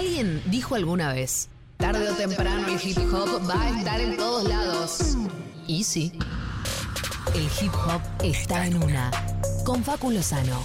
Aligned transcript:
Alguien 0.00 0.42
dijo 0.46 0.76
alguna 0.76 1.12
vez, 1.12 1.50
tarde 1.76 2.08
o 2.08 2.14
temprano 2.14 2.68
el 2.68 2.80
hip 2.82 2.96
hop 3.12 3.46
va 3.46 3.60
a 3.64 3.78
estar 3.78 4.00
en 4.00 4.16
todos 4.16 4.48
lados. 4.48 5.18
Y 5.66 5.84
sí, 5.84 6.10
el 7.34 7.42
hip 7.42 7.74
hop 7.74 8.00
está 8.24 8.66
en 8.66 8.82
una. 8.82 9.10
Con 9.62 9.84
Facu 9.84 10.10
Lozano. 10.10 10.64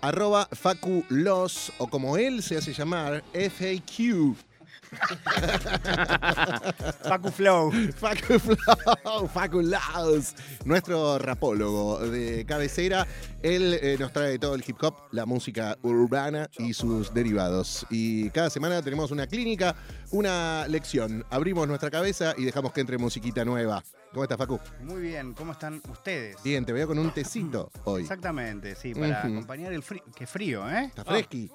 Arroba 0.00 0.48
Facu 0.52 1.04
Los, 1.10 1.70
o 1.76 1.88
como 1.88 2.16
él 2.16 2.42
se 2.42 2.56
hace 2.56 2.72
llamar, 2.72 3.22
FAQ. 3.34 4.47
Facu 7.02 7.30
Flow. 7.30 7.70
Facu 7.96 8.38
Flow, 8.38 9.28
Facu 9.28 9.60
Los, 9.60 10.34
nuestro 10.64 11.18
rapólogo 11.18 11.98
de 12.00 12.44
cabecera. 12.46 13.06
Él 13.42 13.78
eh, 13.80 13.96
nos 13.98 14.12
trae 14.12 14.38
todo 14.38 14.54
el 14.54 14.64
hip 14.66 14.76
hop, 14.82 14.94
la 15.12 15.26
música 15.26 15.76
urbana 15.82 16.48
y 16.58 16.74
sus 16.74 17.14
derivados. 17.14 17.86
Y 17.90 18.30
cada 18.30 18.50
semana 18.50 18.82
tenemos 18.82 19.10
una 19.10 19.26
clínica, 19.26 19.76
una 20.10 20.66
lección. 20.68 21.24
Abrimos 21.30 21.68
nuestra 21.68 21.90
cabeza 21.90 22.34
y 22.36 22.44
dejamos 22.44 22.72
que 22.72 22.80
entre 22.80 22.98
musiquita 22.98 23.44
nueva. 23.44 23.82
¿Cómo 24.12 24.22
estás, 24.22 24.38
Facu? 24.38 24.58
Muy 24.80 25.02
bien, 25.02 25.34
¿cómo 25.34 25.52
están 25.52 25.82
ustedes? 25.90 26.42
Bien, 26.42 26.64
te 26.64 26.72
veo 26.72 26.86
con 26.86 26.98
un 26.98 27.12
tecito 27.12 27.70
hoy. 27.84 28.02
Exactamente, 28.02 28.74
sí, 28.74 28.94
para 28.94 29.20
acompañar 29.20 29.72
el 29.72 29.82
frío. 29.82 30.02
Qué 30.16 30.26
frío, 30.26 30.68
¿eh? 30.68 30.86
Está 30.86 31.04
fresqui. 31.04 31.50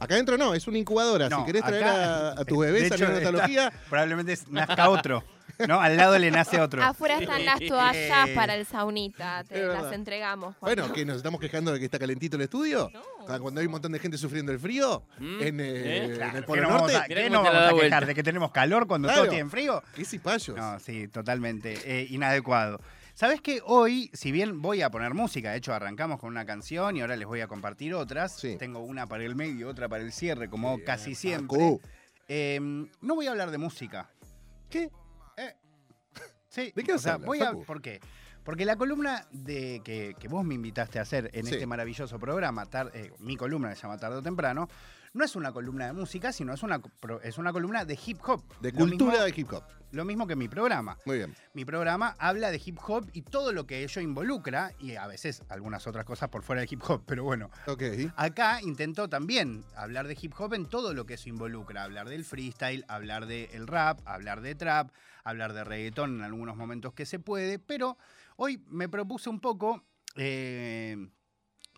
Acá 0.00 0.14
adentro 0.14 0.36
no, 0.38 0.54
es 0.54 0.66
una 0.66 0.78
incubadora. 0.78 1.28
No, 1.28 1.40
si 1.40 1.46
querés 1.46 1.62
traer 1.64 1.84
acá- 1.84 2.28
a, 2.30 2.40
a 2.40 2.44
tus 2.44 2.58
de 2.64 2.72
bebés 2.72 2.92
a 2.92 2.96
neonatología, 2.96 3.72
probablemente 3.88 4.38
nazca 4.50 4.88
otro. 4.90 5.24
¿No? 5.66 5.80
Al 5.80 5.96
lado 5.96 6.16
le 6.18 6.30
nace 6.30 6.60
otro. 6.60 6.80
Afuera 6.84 7.18
están 7.18 7.44
las 7.44 7.58
toallas 7.58 8.28
para 8.30 8.54
el 8.54 8.64
saunita, 8.64 9.42
te 9.42 9.66
las 9.66 9.92
entregamos. 9.92 10.54
Bueno, 10.60 10.92
que 10.92 11.04
nos 11.04 11.16
estamos 11.16 11.40
quejando 11.40 11.72
de 11.72 11.80
que 11.80 11.84
está 11.86 11.98
calentito 11.98 12.36
el 12.36 12.42
estudio. 12.42 12.88
No. 12.94 13.00
Ah, 13.26 13.40
Cuando 13.40 13.58
hay 13.60 13.66
un 13.66 13.72
montón 13.72 13.90
de 13.90 13.98
gente 13.98 14.16
sufriendo 14.18 14.52
el 14.52 14.60
frío 14.60 15.02
Mm, 15.18 15.40
en, 15.42 15.60
eh, 15.60 15.64
¿eh? 15.66 15.96
en 16.04 16.10
el 16.12 16.16
Claro, 16.16 16.32
¿Qué 16.34 16.42
Polo 16.42 16.62
nos 16.62 16.70
vamos 16.72 16.92
Norte. 16.92 16.96
a, 17.04 17.08
Mirá 17.08 17.22
qué 17.22 17.30
nos 17.30 17.42
vamos 17.42 17.62
a 17.72 17.82
quejar? 17.82 18.06
¿De 18.06 18.14
que 18.14 18.22
tenemos 18.22 18.52
calor 18.52 18.86
cuando 18.86 19.08
Claro. 19.08 19.22
todos 19.22 19.30
tienen 19.30 19.50
frío? 19.50 19.82
¿Qué 19.96 20.04
cipayos? 20.04 20.56
No, 20.56 20.78
sí, 20.78 21.08
totalmente. 21.08 21.76
eh, 21.84 22.06
inadecuado. 22.08 22.80
¿Sabes 23.18 23.40
que 23.40 23.60
hoy, 23.64 24.12
si 24.12 24.30
bien 24.30 24.62
voy 24.62 24.80
a 24.80 24.90
poner 24.90 25.12
música, 25.12 25.50
de 25.50 25.56
hecho 25.58 25.74
arrancamos 25.74 26.20
con 26.20 26.28
una 26.30 26.46
canción 26.46 26.96
y 26.96 27.00
ahora 27.00 27.16
les 27.16 27.26
voy 27.26 27.40
a 27.40 27.48
compartir 27.48 27.92
otras, 27.92 28.36
Sí. 28.36 28.56
tengo 28.58 28.78
una 28.78 29.08
para 29.08 29.24
el 29.24 29.34
medio, 29.34 29.68
otra 29.68 29.88
para 29.88 30.04
el 30.04 30.12
cierre, 30.12 30.48
como 30.48 30.78
casi 30.84 31.16
siempre, 31.16 31.80
eh, 32.28 32.60
no 32.60 33.14
voy 33.16 33.26
a 33.26 33.32
hablar 33.32 33.50
de 33.50 33.58
música. 33.58 34.08
¿Qué? 34.70 34.88
Eh, 35.36 35.52
sí, 36.48 36.72
¿De 36.76 36.84
qué 36.84 36.92
o 36.92 36.98
sea, 36.98 37.16
voy 37.16 37.40
a? 37.40 37.54
¿Por 37.54 37.82
qué? 37.82 37.98
Porque 38.44 38.64
la 38.64 38.76
columna 38.76 39.26
de 39.32 39.82
que, 39.84 40.14
que 40.16 40.28
vos 40.28 40.44
me 40.44 40.54
invitaste 40.54 41.00
a 41.00 41.02
hacer 41.02 41.28
en 41.32 41.44
Sí. 41.44 41.54
este 41.54 41.66
maravilloso 41.66 42.20
programa, 42.20 42.66
tar- 42.66 42.92
eh, 42.94 43.10
mi 43.18 43.36
columna 43.36 43.70
que 43.70 43.74
se 43.74 43.82
llama 43.82 43.98
Tarde 43.98 44.18
o 44.18 44.22
Temprano, 44.22 44.68
no 45.18 45.24
es 45.24 45.34
una 45.36 45.52
columna 45.52 45.86
de 45.86 45.92
música, 45.92 46.32
sino 46.32 46.54
es 46.54 46.62
una, 46.62 46.80
es 47.24 47.38
una 47.38 47.52
columna 47.52 47.84
de 47.84 47.98
hip 48.06 48.20
hop. 48.26 48.42
De 48.60 48.70
Lo 48.72 48.78
cultura 48.78 49.12
mismo- 49.12 49.24
de 49.24 49.34
hip 49.36 49.52
hop. 49.52 49.64
Lo 49.90 50.04
mismo 50.04 50.26
que 50.26 50.36
mi 50.36 50.48
programa. 50.48 50.98
Muy 51.06 51.16
bien. 51.16 51.34
Mi 51.54 51.64
programa 51.64 52.14
habla 52.18 52.50
de 52.50 52.60
hip 52.64 52.78
hop 52.86 53.08
y 53.14 53.22
todo 53.22 53.52
lo 53.52 53.66
que 53.66 53.82
ello 53.82 54.00
involucra, 54.02 54.72
y 54.78 54.94
a 54.96 55.06
veces 55.06 55.42
algunas 55.48 55.86
otras 55.86 56.04
cosas 56.04 56.28
por 56.28 56.42
fuera 56.42 56.60
del 56.60 56.72
hip 56.72 56.82
hop, 56.88 57.02
pero 57.06 57.24
bueno. 57.24 57.50
Ok. 57.66 57.82
Acá 58.14 58.60
intento 58.62 59.08
también 59.08 59.64
hablar 59.74 60.06
de 60.06 60.16
hip 60.20 60.34
hop 60.38 60.54
en 60.54 60.66
todo 60.66 60.94
lo 60.94 61.04
que 61.06 61.14
eso 61.14 61.28
involucra. 61.30 61.82
Hablar 61.84 62.08
del 62.08 62.24
freestyle, 62.24 62.84
hablar 62.86 63.26
del 63.26 63.66
rap, 63.66 63.98
hablar 64.06 64.40
de 64.42 64.54
trap, 64.54 64.90
hablar 65.24 65.52
de 65.52 65.64
reggaetón 65.64 66.16
en 66.18 66.22
algunos 66.22 66.54
momentos 66.56 66.92
que 66.92 67.06
se 67.06 67.18
puede, 67.18 67.58
pero 67.58 67.96
hoy 68.36 68.62
me 68.68 68.88
propuse 68.88 69.30
un 69.30 69.40
poco 69.40 69.82
eh, 70.16 71.08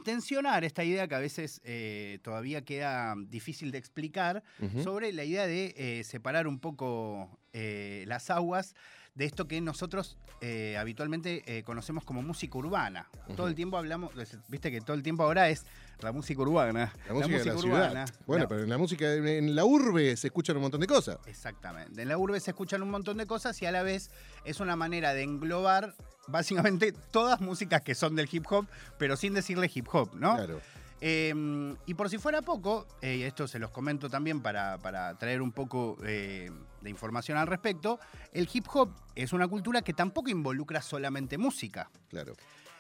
tensionar 0.05 0.65
esta 0.65 0.84
idea 0.84 1.09
que 1.09 1.15
a 1.15 1.19
veces 1.19 1.61
eh, 1.65 2.19
todavía 2.22 2.65
queda 2.65 3.15
difícil 3.28 3.71
de 3.71 3.78
explicar, 3.78 4.43
sobre 4.83 5.12
la 5.12 5.25
idea 5.25 5.47
de 5.47 5.75
eh, 5.77 6.05
separar 6.05 6.47
un 6.47 6.59
poco 6.59 7.38
eh, 7.53 8.05
las 8.06 8.31
aguas 8.31 8.75
de 9.15 9.25
esto 9.25 9.47
que 9.47 9.60
nosotros 9.60 10.16
eh, 10.41 10.76
habitualmente 10.78 11.43
eh, 11.47 11.62
conocemos 11.62 12.04
como 12.04 12.22
música 12.22 12.56
urbana. 12.59 13.09
Todo 13.37 13.48
el 13.48 13.54
tiempo 13.54 13.76
hablamos, 13.76 14.12
viste 14.48 14.71
que 14.71 14.81
todo 14.81 14.94
el 14.94 15.03
tiempo 15.03 15.22
ahora 15.22 15.48
es 15.48 15.65
la 16.00 16.12
música 16.12 16.41
urbana. 16.41 16.94
La 17.06 17.15
música 17.15 17.38
de 17.38 17.44
la 17.44 17.59
ciudad. 17.59 18.09
Bueno, 18.26 18.48
pero 18.48 18.62
en 18.62 18.71
la 18.71 18.78
música, 18.78 19.12
en 19.12 19.54
la 19.54 19.65
urbe 19.65 20.16
se 20.16 20.28
escuchan 20.28 20.56
un 20.56 20.62
montón 20.62 20.81
de 20.81 20.87
cosas. 20.87 21.19
Exactamente. 21.26 22.00
En 22.00 22.09
la 22.09 22.16
urbe 22.16 22.41
se 22.41 22.50
escuchan 22.50 22.82
un 22.82 22.91
montón 22.91 23.19
de 23.19 23.26
cosas 23.26 23.60
y 23.62 23.66
a 23.66 23.72
la 23.72 23.82
vez 23.82 24.10
es 24.44 24.60
una 24.60 24.76
manera 24.76 25.12
de 25.12 25.22
englobar 25.22 25.94
básicamente 26.28 26.92
todas 27.10 27.41
músicas 27.41 27.82
que 27.82 27.94
son 27.94 28.16
del 28.16 28.28
hip 28.31 28.47
hop, 28.50 28.66
pero 28.98 29.16
sin 29.16 29.34
decirle 29.34 29.71
hip 29.72 29.88
hop, 29.92 30.15
¿no? 30.15 30.37
Claro. 30.37 30.60
Eh, 31.00 31.75
y 31.87 31.94
por 31.94 32.11
si 32.11 32.19
fuera 32.19 32.43
poco, 32.43 32.87
eh, 33.00 33.16
y 33.16 33.22
esto 33.22 33.49
se 33.49 33.59
los 33.59 33.71
comento 33.71 34.09
también 34.11 34.41
para, 34.43 34.78
para 34.78 35.16
traer 35.19 35.41
un 35.41 35.53
poco 35.53 35.97
eh, 36.05 36.50
de 36.83 36.91
información 36.91 37.38
al 37.38 37.47
respecto, 37.47 37.99
el 38.33 38.49
hip 38.53 38.66
hop 38.72 38.91
es 39.15 39.33
una 39.33 39.49
cultura 39.49 39.83
que 39.83 39.93
tampoco 39.94 40.28
involucra 40.31 40.83
solamente 40.83 41.39
música. 41.39 41.91
Claro. 42.09 42.34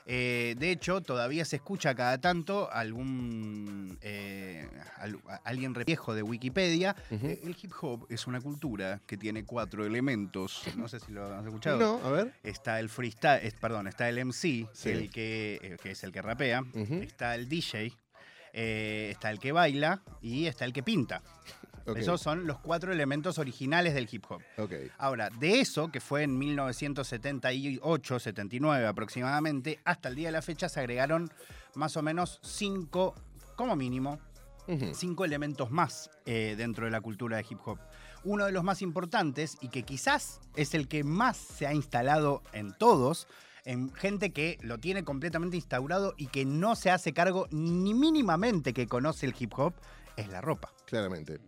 Eh, 0.06 0.56
de 0.58 0.70
hecho, 0.72 1.02
todavía 1.02 1.44
se 1.44 1.56
escucha 1.56 1.94
cada 1.94 2.18
tanto 2.20 2.70
algún 2.72 3.96
eh, 4.00 4.68
al- 4.96 5.20
alguien 5.44 5.72
viejo 5.86 6.14
de 6.14 6.22
Wikipedia. 6.22 6.96
Eh, 7.10 7.40
el 7.44 7.56
hip 7.62 7.72
hop 7.80 8.06
es 8.08 8.26
una 8.26 8.40
cultura 8.40 9.00
que 9.06 9.16
tiene 9.16 9.44
cuatro 9.44 9.84
elementos. 9.86 10.62
No 10.76 10.88
sé 10.88 11.00
si 11.00 11.12
lo 11.12 11.32
has 11.32 11.44
escuchado. 11.46 11.78
No, 11.78 12.06
a 12.06 12.10
ver. 12.10 12.34
Está 12.42 12.80
el 12.80 12.88
freestyle, 12.88 13.40
es- 13.46 13.54
perdón, 13.54 13.86
está 13.86 14.08
el 14.08 14.18
MC, 14.18 14.66
Sí. 14.72 14.88
el 14.88 15.10
que, 15.10 15.76
que 15.82 15.90
es 15.92 16.02
el 16.02 16.12
que 16.12 16.22
rapea. 16.22 16.64
Está 16.74 17.34
el 17.34 17.48
DJ, 17.48 17.92
eh, 18.52 19.08
está 19.10 19.30
el 19.30 19.38
que 19.38 19.52
baila 19.52 20.02
y 20.20 20.46
está 20.46 20.64
el 20.64 20.72
que 20.72 20.82
pinta. 20.82 21.22
Esos 21.96 22.20
son 22.20 22.46
los 22.46 22.58
cuatro 22.58 22.92
elementos 22.92 23.38
originales 23.38 23.94
del 23.94 24.08
hip 24.10 24.24
hop. 24.28 24.42
Ahora, 24.98 25.30
de 25.30 25.60
eso, 25.60 25.90
que 25.90 26.00
fue 26.00 26.22
en 26.22 26.38
1978, 26.38 28.18
79 28.20 28.86
aproximadamente, 28.86 29.80
hasta 29.84 30.08
el 30.08 30.14
día 30.14 30.28
de 30.28 30.32
la 30.32 30.42
fecha 30.42 30.68
se 30.68 30.80
agregaron 30.80 31.30
más 31.74 31.96
o 31.96 32.02
menos 32.02 32.38
cinco, 32.42 33.14
como 33.56 33.76
mínimo, 33.76 34.18
cinco 34.94 35.24
elementos 35.24 35.70
más 35.70 36.10
eh, 36.26 36.54
dentro 36.56 36.84
de 36.84 36.92
la 36.92 37.00
cultura 37.00 37.38
de 37.38 37.46
hip 37.48 37.58
hop. 37.64 37.78
Uno 38.22 38.44
de 38.46 38.52
los 38.52 38.62
más 38.62 38.82
importantes 38.82 39.56
y 39.60 39.68
que 39.68 39.82
quizás 39.82 40.40
es 40.54 40.74
el 40.74 40.86
que 40.86 41.02
más 41.02 41.36
se 41.36 41.66
ha 41.66 41.74
instalado 41.74 42.42
en 42.52 42.72
todos, 42.72 43.26
en 43.64 43.92
gente 43.94 44.32
que 44.32 44.58
lo 44.62 44.78
tiene 44.78 45.04
completamente 45.04 45.56
instaurado 45.56 46.14
y 46.16 46.26
que 46.26 46.44
no 46.44 46.76
se 46.76 46.90
hace 46.90 47.12
cargo 47.12 47.46
ni 47.50 47.94
mínimamente 47.94 48.72
que 48.72 48.86
conoce 48.86 49.26
el 49.26 49.34
hip 49.38 49.52
hop, 49.56 49.74
es 50.16 50.28
la 50.28 50.40
ropa. 50.40 50.72
Claramente. 50.86 51.38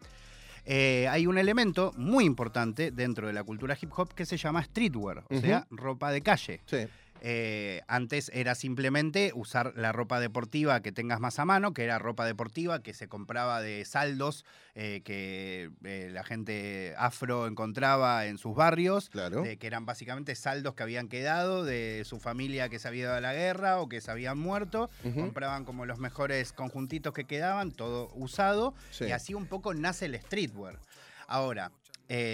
Eh, 0.65 1.09
hay 1.09 1.27
un 1.27 1.39
elemento 1.39 1.93
muy 1.97 2.25
importante 2.25 2.93
dentro 2.93 3.27
de 3.27 3.33
la 3.33 3.43
cultura 3.43 3.77
hip 3.81 3.91
hop 3.97 4.15
que 4.15 4.25
se 4.25 4.37
llama 4.37 4.63
streetwear, 4.63 5.25
o 5.29 5.41
sea, 5.41 5.67
ropa 5.71 6.13
de 6.13 6.23
calle. 6.23 6.61
Sí. 6.67 6.87
Eh, 7.25 7.83
antes 7.87 8.33
era 8.35 8.57
simplemente 8.57 9.31
usar 9.37 9.75
la 9.77 9.93
ropa 9.93 10.19
deportiva 10.19 10.83
que 10.83 10.91
tengas 10.91 11.21
más 11.21 11.39
a 11.39 11.45
mano, 11.45 11.73
que 11.73 11.85
era 11.85 12.01
ropa 12.01 12.27
deportiva 12.27 12.83
que 12.83 12.95
se 12.95 13.07
compraba 13.07 13.61
de 13.63 13.85
saldos 13.85 14.45
eh, 14.75 15.03
que 15.05 15.71
eh, 15.85 16.11
la 16.13 16.25
gente 16.25 16.95
afro 16.99 17.47
encontraba 17.47 18.27
en 18.27 18.39
sus 18.39 18.57
barrios, 18.57 19.09
Claro. 19.09 19.45
que 19.45 19.67
eran 19.69 19.87
básicamente 19.87 20.35
saldos 20.35 20.75
que 20.75 20.83
habían 20.83 21.07
quedado 21.09 21.65
de 21.65 22.03
su 22.05 22.19
familia 22.19 22.69
que 22.69 22.81
se 22.81 22.89
había 22.89 23.03
ido 23.05 23.15
a 23.15 23.21
la 23.21 23.35
guerra 23.35 23.79
o 23.81 23.89
que 23.89 24.01
se 24.01 24.11
habían 24.11 24.39
muerto. 24.39 24.91
Compraban 25.15 25.65
como 25.65 25.87
los 25.87 26.01
mejores 26.01 26.53
conjuntitos 26.53 27.13
que 27.15 27.25
quedaban, 27.25 27.71
todo 27.71 28.11
usado, 28.15 28.75
Sí. 28.91 29.05
y 29.05 29.13
así 29.13 29.33
un 29.35 29.47
poco 29.47 29.75
nace 29.75 30.07
el 30.07 30.21
streetwear. 30.21 30.81
Ahora, 31.29 31.71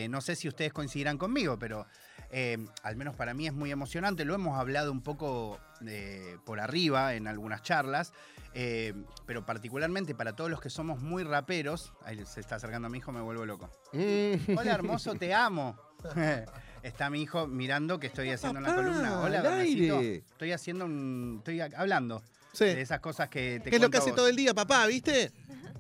no 0.09 0.21
sé 0.23 0.35
si 0.35 0.49
ustedes 0.49 0.73
coincidirán 0.73 1.19
conmigo, 1.19 1.59
pero 1.59 1.87
eh, 2.31 2.59
al 2.83 2.97
menos 2.97 3.15
para 3.15 3.35
mí 3.35 3.47
es 3.47 3.53
muy 3.53 3.71
emocionante. 3.71 4.25
Lo 4.25 4.35
hemos 4.35 4.59
hablado 4.59 4.93
un 4.93 5.03
poco 5.03 5.59
eh, 5.87 6.37
por 6.45 6.61
arriba 6.61 7.15
en 7.15 7.27
algunas 7.27 7.63
charlas, 7.63 8.13
eh, 8.55 8.95
pero 9.27 9.47
particularmente 9.47 10.15
para 10.15 10.35
todos 10.35 10.51
los 10.51 10.61
que 10.61 10.71
somos 10.71 11.01
muy 11.01 11.23
raperos. 11.25 11.93
Ahí 12.05 12.25
se 12.27 12.41
está 12.41 12.57
acercando 12.57 12.87
a 12.87 12.91
mi 12.91 12.99
hijo, 12.99 13.13
me 13.13 13.21
vuelvo 13.21 13.47
loco. 13.47 13.71
Mm. 13.93 14.57
Hola, 14.59 14.73
hermoso, 14.75 15.15
te 15.15 15.33
amo. 15.35 15.77
Está 16.83 17.11
mi 17.11 17.21
hijo 17.23 17.49
mirando 17.49 17.99
que 17.99 18.07
estoy 18.07 18.31
haciendo 18.31 18.61
una 18.61 18.69
Papá, 18.69 18.83
columna. 18.85 19.21
Hola, 19.21 19.43
Bernacito. 19.43 19.99
aire. 19.99 20.17
Estoy 20.31 20.53
haciendo 20.53 20.85
un. 20.85 21.35
Estoy 21.39 21.61
hablando 21.61 22.23
Sí. 22.53 22.65
de 22.67 22.81
esas 22.81 23.01
cosas 23.01 23.29
que 23.29 23.61
te 23.63 23.69
¿Qué 23.71 23.77
es 23.77 23.83
lo 23.83 23.91
que 23.91 23.99
hace 23.99 24.11
vos. 24.11 24.17
todo 24.17 24.29
el 24.29 24.37
día, 24.37 24.55
papá, 24.55 24.87
viste? 24.87 25.33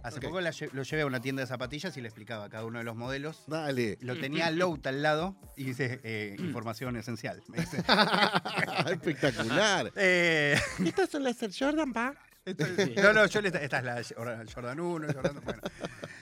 Hace 0.03 0.21
poco 0.21 0.41
la 0.41 0.51
lle- 0.51 0.71
lo 0.73 0.83
llevé 0.83 1.03
a 1.03 1.07
una 1.07 1.21
tienda 1.21 1.43
de 1.43 1.47
zapatillas 1.47 1.97
y 1.97 2.01
le 2.01 2.09
explicaba 2.09 2.49
cada 2.49 2.65
uno 2.65 2.79
de 2.79 2.85
los 2.85 2.97
modelos. 2.97 3.45
Dale. 3.47 3.99
Lo 4.01 4.19
tenía 4.19 4.51
Lout 4.51 4.87
al 4.87 5.03
lado 5.03 5.37
y 5.57 5.65
dice 5.65 6.01
eh, 6.05 6.37
información 6.39 6.97
esencial. 6.97 7.43
me 7.49 7.59
dice. 7.61 7.79
Espectacular. 8.91 9.93
Eh, 9.97 10.59
Estas 10.85 11.11
son 11.11 11.25
las 11.25 11.43
Air 11.43 11.51
Jordan, 11.59 11.93
pa. 11.93 12.15
no, 13.03 13.13
no, 13.13 13.27
yo 13.27 13.41
le, 13.43 13.49
esta 13.49 13.79
es 13.79 13.85
la 13.85 14.03
Jordan 14.55 14.81
1, 14.81 15.07
Jordan, 15.13 15.41
bueno. 15.45 15.63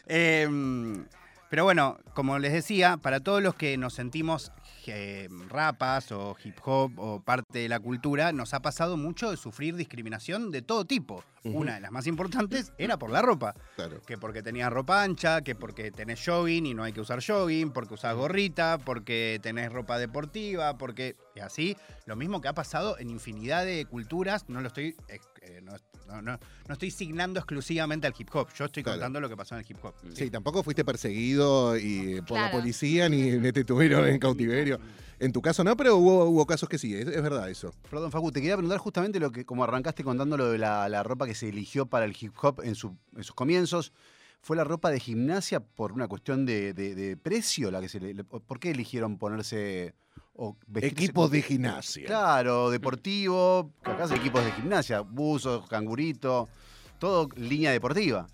Eh, 0.07 0.49
Pero 1.49 1.65
bueno, 1.65 1.99
como 2.15 2.39
les 2.39 2.53
decía, 2.53 2.97
para 2.97 3.21
todos 3.21 3.41
los 3.43 3.55
que 3.55 3.77
nos 3.77 3.95
sentimos 3.95 4.51
eh, 4.87 5.29
rapas 5.49 6.11
o 6.11 6.37
hip 6.43 6.57
hop 6.65 6.93
o 6.99 7.21
parte 7.21 7.61
de 7.61 7.69
la 7.69 7.79
cultura, 7.79 8.33
nos 8.33 8.53
ha 8.53 8.61
pasado 8.61 8.97
mucho 8.97 9.31
de 9.31 9.37
sufrir 9.37 9.77
discriminación 9.77 10.51
de 10.51 10.63
todo 10.63 10.85
tipo. 10.85 11.25
Una 11.45 11.75
de 11.75 11.81
las 11.81 11.93
más 11.93 12.09
importantes 12.09 12.73
era 12.77 12.99
por 12.99 13.11
la 13.11 13.23
ropa. 13.23 13.55
Claro. 13.77 14.03
Que 14.05 14.19
porque 14.19 14.43
tenías 14.43 14.73
ropa 14.73 15.05
ancha, 15.05 15.43
que 15.43 15.55
porque 15.55 15.93
tenés 15.93 16.21
jogging 16.25 16.67
y 16.67 16.75
no 16.75 16.83
hay 16.83 16.93
que 16.93 17.01
usar 17.01 17.25
jogging, 17.25 17.71
porque 17.71 17.95
usás 17.95 18.17
gorrita, 18.17 18.79
porque 18.79 19.39
tenés 19.43 19.73
ropa 19.73 19.99
deportiva, 19.99 20.77
porque. 20.77 21.17
Y 21.37 21.41
así, 21.41 21.77
lo 22.07 22.17
mismo 22.17 22.41
que 22.41 22.49
ha 22.49 22.55
pasado 22.55 22.99
en 22.99 23.11
infinidad 23.11 23.65
de 23.67 23.85
culturas, 23.85 24.49
no 24.49 24.63
lo 24.63 24.69
estoy. 24.69 24.97
eh, 25.09 25.21
eh, 25.43 25.61
no, 25.63 25.73
no- 26.09 26.23
no- 26.23 26.39
no 26.67 26.73
estoy 26.73 26.91
signando 26.91 27.39
exclusivamente 27.39 28.07
al 28.07 28.15
hip 28.19 28.29
hop, 28.35 28.49
yo 28.57 28.65
estoy 28.65 28.83
Claro. 28.83 28.97
contando 28.99 29.21
lo 29.21 29.29
que 29.29 29.37
pasó 29.37 29.55
en 29.55 29.61
el 29.61 29.67
hip 29.71 29.77
hop. 29.85 29.95
Sí, 30.15 30.31
tampoco 30.31 30.63
fuiste 30.63 30.85
perseguido 30.85 31.77
y 31.77 32.21
por 32.23 32.39
la 32.41 32.51
policía 32.51 33.09
ni, 33.11 33.53
te 33.53 33.65
tuvieron 33.65 34.09
en 34.09 34.19
cautiverio. 34.19 34.81
En 35.19 35.33
tu 35.33 35.41
caso 35.43 35.63
no, 35.63 35.77
pero 35.77 35.97
hubo, 35.97 36.25
hubo 36.25 36.47
casos 36.47 36.69
que 36.69 36.79
sí, 36.79 36.95
es, 36.95 37.07
es 37.07 37.23
verdad 37.23 37.49
eso. 37.51 37.73
Perdón, 37.91 38.11
Facu, 38.11 38.33
te 38.33 38.41
quería 38.41 38.57
preguntar 38.57 38.79
justamente 38.79 39.21
lo 39.21 39.31
que, 39.31 39.45
como 39.45 39.63
arrancaste 39.65 40.03
contando 40.05 40.37
lo 40.37 40.51
de 40.51 40.59
la, 40.59 40.89
la 40.89 41.03
ropa 41.03 41.27
que 41.27 41.35
se 41.35 41.49
eligió 41.51 41.87
para 41.87 42.05
el 42.07 42.17
hip 42.19 42.33
hop 42.43 42.61
en, 42.65 42.75
su- 42.75 42.97
en 43.15 43.25
sus 43.25 43.35
comienzos. 43.35 43.93
¿Fue 44.43 44.57
la 44.57 44.65
ropa 44.65 44.91
de 44.91 45.01
gimnasia 45.01 45.61
por 45.61 45.93
una 45.93 46.07
cuestión 46.09 46.45
de, 46.47 46.73
de- 46.75 46.95
de 46.95 47.17
precio? 47.17 47.71
La 47.71 47.81
que 47.81 47.89
se 47.89 47.99
le- 48.01 48.15
le- 48.15 48.25
¿Por 48.25 48.59
qué 48.61 48.71
eligieron 48.71 49.17
ponerse 49.19 49.95
o 50.37 50.57
Equipos 50.77 51.31
de 51.31 51.43
gimnasia. 51.43 52.07
Claro, 52.07 52.71
deportivo, 52.71 53.71
que 53.83 53.91
acá 53.91 54.07
son 54.09 54.19
equipos 54.19 54.45
de 54.45 54.53
gimnasia, 54.53 55.01
buzos, 55.01 55.67
cangurito, 55.69 56.49
todo 56.99 57.29
línea 57.37 57.71
deportiva. 57.73 58.29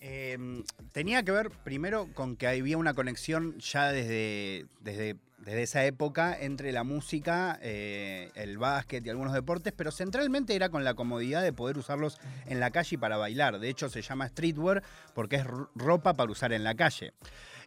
Eh, 0.00 0.62
tenía 0.92 1.22
que 1.22 1.32
ver 1.32 1.50
primero 1.50 2.08
con 2.14 2.36
que 2.36 2.46
había 2.48 2.78
una 2.78 2.94
conexión 2.94 3.58
ya 3.58 3.92
desde, 3.92 4.64
desde, 4.80 5.16
desde 5.38 5.62
esa 5.62 5.84
época 5.84 6.34
entre 6.40 6.72
la 6.72 6.84
música, 6.84 7.58
eh, 7.62 8.30
el 8.34 8.56
básquet 8.56 9.04
y 9.04 9.10
algunos 9.10 9.34
deportes, 9.34 9.74
pero 9.76 9.92
centralmente 9.92 10.54
era 10.54 10.70
con 10.70 10.84
la 10.84 10.94
comodidad 10.94 11.42
de 11.42 11.52
poder 11.52 11.76
usarlos 11.76 12.18
en 12.46 12.60
la 12.60 12.70
calle 12.70 12.94
y 12.94 12.98
para 12.98 13.18
bailar. 13.18 13.58
De 13.58 13.68
hecho, 13.68 13.90
se 13.90 14.00
llama 14.00 14.26
streetwear 14.28 14.82
porque 15.14 15.36
es 15.36 15.44
ro- 15.46 15.68
ropa 15.74 16.14
para 16.14 16.32
usar 16.32 16.54
en 16.54 16.64
la 16.64 16.74
calle. 16.74 17.12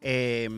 Eh, 0.01 0.50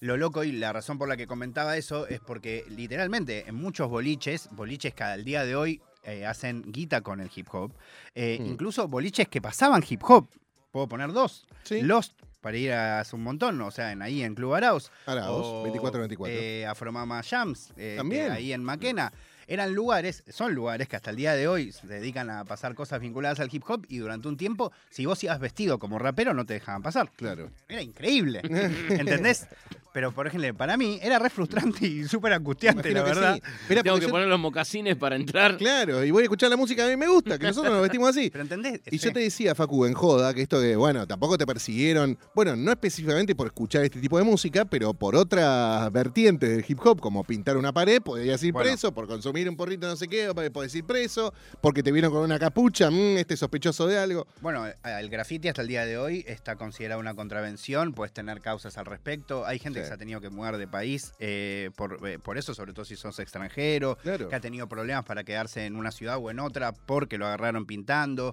lo 0.00 0.16
loco 0.16 0.44
y 0.44 0.52
la 0.52 0.72
razón 0.72 0.98
por 0.98 1.08
la 1.08 1.16
que 1.16 1.26
comentaba 1.26 1.76
eso 1.76 2.06
es 2.06 2.20
porque 2.20 2.64
literalmente 2.68 3.48
en 3.48 3.54
muchos 3.54 3.88
boliches, 3.88 4.48
boliches 4.52 4.94
que 4.94 5.04
al 5.04 5.24
día 5.24 5.44
de 5.44 5.56
hoy 5.56 5.80
eh, 6.04 6.24
hacen 6.26 6.62
guita 6.70 7.00
con 7.00 7.20
el 7.20 7.30
hip 7.34 7.48
hop, 7.52 7.72
eh, 8.14 8.38
Mm. 8.40 8.46
incluso 8.46 8.86
boliches 8.88 9.26
que 9.28 9.40
pasaban 9.40 9.82
hip 9.88 10.02
hop, 10.04 10.28
puedo 10.70 10.86
poner 10.88 11.12
dos, 11.12 11.46
Sí. 11.64 11.80
Lost 11.82 12.12
para 12.40 12.56
ir 12.56 12.72
a 12.72 13.00
hace 13.00 13.16
un 13.16 13.24
montón, 13.24 13.60
o 13.60 13.70
sea, 13.72 13.90
en, 13.90 14.02
ahí 14.02 14.22
en 14.22 14.36
Club 14.36 14.54
Arauz. 14.54 14.92
Arauz, 15.06 15.44
o, 15.46 15.64
24-24. 15.64 16.26
eh, 16.28 16.64
Afromama 16.66 17.20
Jams, 17.24 17.72
También. 17.96 18.30
ahí 18.30 18.52
en 18.52 18.62
Maquena. 18.62 19.12
Eran 19.48 19.74
lugares, 19.74 20.24
son 20.28 20.54
lugares 20.54 20.88
que 20.88 20.96
hasta 20.96 21.10
el 21.10 21.16
día 21.16 21.34
de 21.34 21.46
hoy 21.48 21.70
se 21.72 21.86
dedican 21.86 22.30
a 22.30 22.44
pasar 22.44 22.74
cosas 22.74 23.00
vinculadas 23.00 23.38
al 23.40 23.48
hip 23.52 23.62
hop 23.68 23.86
y 23.88 23.98
durante 23.98 24.26
un 24.28 24.36
tiempo, 24.36 24.72
si 24.90 25.06
vos 25.06 25.22
ibas 25.22 25.38
vestido 25.38 25.78
como 25.78 25.98
rapero, 25.98 26.34
no 26.34 26.44
te 26.44 26.54
dejaban 26.54 26.82
pasar. 26.82 27.10
Claro. 27.16 27.50
Era 27.68 27.80
increíble, 27.82 28.40
¿entendés? 28.90 29.46
Pero, 29.92 30.12
por 30.12 30.26
ejemplo, 30.26 30.52
para 30.54 30.76
mí 30.76 30.98
era 31.00 31.18
re 31.18 31.30
frustrante 31.30 31.86
y 31.86 32.04
súper 32.04 32.34
angustiante, 32.34 32.90
Imagino 32.90 33.00
la 33.00 33.04
que 33.14 33.18
verdad. 33.20 33.34
sí. 33.68 33.74
Tengo 33.82 33.96
que 33.98 34.02
yo- 34.06 34.10
poner 34.10 34.28
los 34.28 34.38
mocasines 34.38 34.94
para 34.96 35.16
entrar. 35.16 35.56
Claro, 35.56 36.04
y 36.04 36.10
voy 36.10 36.20
a 36.20 36.24
escuchar 36.24 36.50
la 36.50 36.56
música 36.58 36.82
que 36.84 36.92
a 36.92 36.96
mí 36.96 37.00
me 37.00 37.08
gusta, 37.10 37.38
que 37.38 37.46
nosotros 37.46 37.72
nos 37.72 37.80
vestimos 37.82 38.10
así. 38.10 38.28
Pero, 38.30 38.42
¿entendés? 38.42 38.80
Y 38.90 38.98
Sí. 38.98 39.06
yo 39.06 39.12
te 39.14 39.20
decía, 39.20 39.54
Facu, 39.54 39.86
en 39.86 39.94
joda, 39.94 40.34
que 40.34 40.42
esto 40.42 40.60
que, 40.60 40.76
bueno, 40.76 41.06
tampoco 41.06 41.38
te 41.38 41.46
persiguieron, 41.46 42.18
bueno, 42.34 42.54
no 42.56 42.72
específicamente 42.72 43.34
por 43.34 43.46
escuchar 43.46 43.84
este 43.84 43.98
tipo 44.00 44.18
de 44.18 44.24
música, 44.24 44.66
pero 44.66 44.92
por 44.92 45.16
otras 45.16 45.90
vertientes 45.92 46.50
del 46.50 46.64
hip 46.68 46.78
hop, 46.84 47.00
como 47.00 47.24
pintar 47.24 47.56
una 47.56 47.72
pared, 47.72 48.02
podías 48.02 48.42
ir 48.42 48.52
Bueno. 48.52 48.68
preso, 48.68 48.92
por 48.92 49.06
consumir 49.06 49.35
un 49.44 49.56
porrito 49.56 49.86
no 49.86 49.96
sé 49.96 50.08
qué, 50.08 50.32
podés 50.52 50.74
ir 50.74 50.84
preso, 50.84 51.32
porque 51.60 51.82
te 51.82 51.92
vieron 51.92 52.10
con 52.12 52.22
una 52.22 52.38
capucha, 52.38 52.90
mm, 52.90 53.18
este 53.18 53.34
es 53.34 53.40
sospechoso 53.40 53.86
de 53.86 53.98
algo. 53.98 54.26
Bueno, 54.40 54.66
el 54.84 55.08
graffiti 55.10 55.48
hasta 55.48 55.62
el 55.62 55.68
día 55.68 55.84
de 55.84 55.98
hoy 55.98 56.24
está 56.26 56.56
considerado 56.56 57.00
una 57.00 57.14
contravención, 57.14 57.92
puedes 57.92 58.12
tener 58.12 58.40
causas 58.40 58.78
al 58.78 58.86
respecto. 58.86 59.44
Hay 59.46 59.58
gente 59.58 59.80
Sí. 59.80 59.82
que 59.84 59.88
se 59.88 59.94
ha 59.94 59.98
tenido 59.98 60.20
que 60.20 60.30
mudar 60.30 60.56
de 60.56 60.66
país 60.66 61.12
eh, 61.18 61.70
por, 61.76 62.06
eh, 62.08 62.18
por 62.18 62.38
eso, 62.38 62.54
sobre 62.54 62.72
todo 62.72 62.84
si 62.84 62.96
sos 62.96 63.18
extranjero, 63.18 63.96
Claro. 64.02 64.28
que 64.28 64.34
ha 64.34 64.40
tenido 64.40 64.68
problemas 64.68 65.04
para 65.04 65.24
quedarse 65.24 65.66
en 65.66 65.76
una 65.76 65.90
ciudad 65.90 66.16
o 66.18 66.30
en 66.30 66.40
otra 66.40 66.72
porque 66.72 67.18
lo 67.18 67.26
agarraron 67.26 67.66
pintando. 67.66 68.32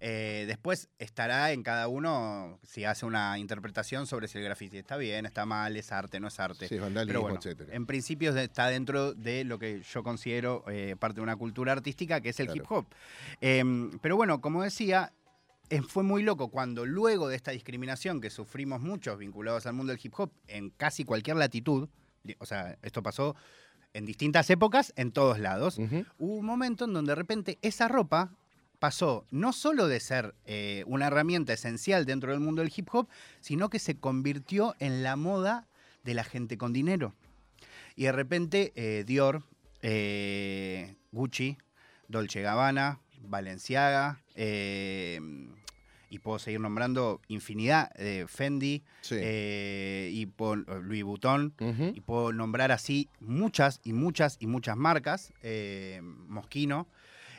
Eh, 0.00 0.44
después 0.46 0.88
estará 0.98 1.52
en 1.52 1.62
cada 1.62 1.88
uno 1.88 2.58
si 2.62 2.84
hace 2.84 3.06
una 3.06 3.38
interpretación 3.38 4.06
sobre 4.06 4.28
si 4.28 4.38
el 4.38 4.44
graffiti 4.44 4.78
está 4.78 4.96
bien, 4.96 5.26
está 5.26 5.46
mal, 5.46 5.76
es 5.76 5.92
arte, 5.92 6.18
no 6.20 6.28
es 6.28 6.38
arte. 6.40 6.68
Sí, 6.68 6.78
vandalismo, 6.78 7.08
Pero 7.12 7.20
bueno, 7.22 7.38
etcétera. 7.38 7.74
en 7.74 7.86
principio 7.86 8.36
está 8.36 8.66
dentro 8.68 9.12
de 9.14 9.44
lo 9.44 9.58
que 9.58 9.82
yo 9.82 10.02
considero 10.02 10.41
eh, 10.68 10.96
parte 10.98 11.16
de 11.16 11.22
una 11.22 11.36
cultura 11.36 11.72
artística, 11.72 12.20
que 12.20 12.30
es 12.30 12.40
el 12.40 12.46
Claro. 12.46 12.62
hip 12.62 12.70
hop. 12.70 12.86
Em, 13.40 13.98
pero 14.00 14.16
bueno, 14.16 14.40
como 14.40 14.62
decía, 14.62 15.12
eh, 15.70 15.82
fue 15.82 16.02
muy 16.02 16.22
loco 16.22 16.48
cuando 16.48 16.84
luego 16.84 17.28
de 17.28 17.36
esta 17.36 17.50
discriminación 17.50 18.20
que 18.20 18.30
sufrimos 18.30 18.80
muchos 18.80 19.18
vinculados 19.18 19.66
al 19.66 19.74
mundo 19.74 19.92
del 19.92 20.00
hip 20.02 20.12
hop 20.18 20.30
en 20.48 20.70
casi 20.70 21.04
cualquier 21.04 21.36
latitud, 21.36 21.88
o 22.38 22.46
sea, 22.46 22.76
esto 22.82 23.02
pasó 23.02 23.34
en 23.94 24.04
distintas 24.06 24.48
épocas, 24.50 24.92
en 24.96 25.12
todos 25.12 25.38
lados, 25.38 25.78
hubo 26.18 26.36
un 26.36 26.46
momento 26.46 26.84
en 26.86 26.92
donde 26.94 27.10
de 27.10 27.16
repente 27.16 27.58
esa 27.62 27.88
ropa 27.88 28.32
pasó 28.78 29.26
no 29.30 29.52
solo 29.52 29.86
de 29.86 30.00
ser 30.00 30.34
eh, 30.44 30.82
una 30.86 31.06
herramienta 31.06 31.52
esencial 31.52 32.04
dentro 32.04 32.32
del 32.32 32.40
mundo 32.40 32.62
del 32.62 32.72
hip 32.74 32.88
hop, 32.92 33.08
sino 33.40 33.70
que 33.70 33.78
se 33.78 33.96
convirtió 33.98 34.74
en 34.78 35.02
la 35.02 35.16
moda 35.16 35.68
de 36.04 36.14
la 36.14 36.24
gente 36.24 36.58
con 36.58 36.72
dinero. 36.72 37.14
Y 37.94 38.04
de 38.04 38.12
repente 38.12 38.72
eh, 38.74 39.04
Dior, 39.06 39.42
eh, 39.82 40.96
Gucci, 41.12 41.58
Dolce 42.08 42.40
Gabbana, 42.42 43.00
Balenciaga, 43.20 44.20
eh, 44.34 45.20
y 46.10 46.18
puedo 46.18 46.38
seguir 46.38 46.60
nombrando 46.60 47.20
infinidad, 47.28 47.90
eh, 47.98 48.26
Fendi, 48.28 48.84
Sí. 49.00 49.16
eh, 49.18 50.10
y 50.12 50.26
puedo- 50.26 50.56
Louis 50.80 51.02
Vuitton, 51.04 51.54
y 51.94 52.00
puedo 52.02 52.32
nombrar 52.32 52.70
así 52.70 53.08
muchas 53.20 53.80
y 53.82 53.92
muchas 53.94 54.36
y 54.40 54.46
muchas 54.46 54.76
marcas, 54.76 55.32
eh, 55.42 56.00
Mosquino, 56.02 56.86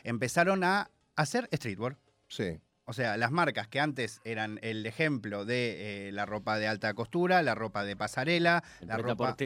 empezaron 0.02 0.64
a 0.64 0.90
hacer 1.16 1.48
streetwear. 1.52 1.96
Sí. 2.28 2.58
O 2.86 2.92
sea, 2.92 3.16
las 3.16 3.30
marcas 3.30 3.68
que 3.68 3.80
antes 3.80 4.20
eran 4.24 4.58
el 4.62 4.84
ejemplo 4.84 5.44
de 5.46 6.08
eh, 6.08 6.12
la 6.12 6.26
ropa 6.26 6.58
de 6.58 6.66
alta 6.66 6.92
costura, 6.94 7.42
la 7.42 7.54
ropa 7.54 7.84
de 7.84 7.96
pasarela, 7.96 8.62
la 8.80 8.96
ropa. 8.98 9.36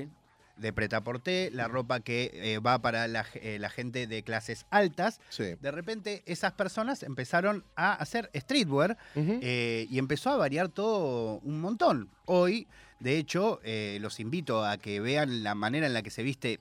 De 0.58 0.72
pretaporté, 0.72 1.50
la 1.52 1.68
ropa 1.68 2.00
que 2.00 2.30
eh, 2.34 2.58
va 2.58 2.78
para 2.80 3.06
la, 3.08 3.24
eh, 3.34 3.58
la 3.58 3.70
gente 3.70 4.06
de 4.06 4.22
clases 4.22 4.66
altas, 4.70 5.20
Sí. 5.30 5.54
de 5.60 5.70
repente 5.70 6.22
esas 6.26 6.52
personas 6.52 7.02
empezaron 7.02 7.64
a 7.76 7.92
hacer 7.94 8.30
streetwear 8.34 8.96
eh, 9.14 9.86
y 9.88 9.98
empezó 9.98 10.30
a 10.30 10.36
variar 10.36 10.68
todo 10.68 11.38
un 11.44 11.60
montón. 11.60 12.10
Hoy, 12.26 12.66
de 13.00 13.16
hecho, 13.18 13.60
los 14.00 14.20
invito 14.20 14.64
a 14.64 14.76
que 14.78 15.00
vean 15.00 15.42
la 15.44 15.54
manera 15.54 15.86
en 15.86 15.94
la 15.94 16.02
que 16.02 16.10
se 16.10 16.22
viste 16.22 16.60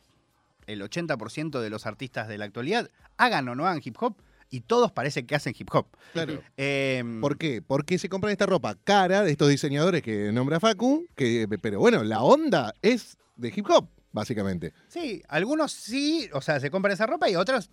el 0.68 0.82
80% 0.82 1.60
de 1.62 1.70
los 1.70 1.86
artistas 1.86 2.28
de 2.28 2.38
la 2.38 2.46
actualidad, 2.46 2.90
hagan 3.18 3.48
o 3.50 3.56
no 3.56 3.66
hagan 3.66 3.82
hip 3.84 3.96
hop, 4.00 4.16
y 4.50 4.62
todos 4.62 4.92
parece 4.92 5.26
que 5.26 5.36
hacen 5.36 5.54
hip 5.58 5.70
hop. 5.74 5.88
Claro. 6.14 6.42
Em, 6.56 7.20
¿Por 7.22 7.38
qué? 7.38 7.62
Porque 7.62 7.98
se 7.98 8.10
compran 8.10 8.32
esta 8.32 8.46
ropa 8.46 8.76
cara 8.84 9.24
de 9.24 9.32
estos 9.32 9.50
diseñadores 9.50 10.02
que 10.02 10.32
nombra 10.32 10.60
Facu, 10.60 11.06
que, 11.16 11.48
pero 11.62 11.80
bueno, 11.80 12.04
la 12.04 12.22
onda 12.24 12.74
es 12.82 13.18
de 13.36 13.54
hip 13.56 13.66
hop, 13.70 13.90
básicamente. 14.12 14.74
Sí, 14.88 15.22
algunos 15.28 15.72
sí, 15.72 16.30
o 16.34 16.42
sea, 16.42 16.60
se 16.60 16.72
compran 16.72 16.94
esa 16.94 17.06
ropa 17.06 17.30
y 17.30 17.36
otros, 17.36 17.70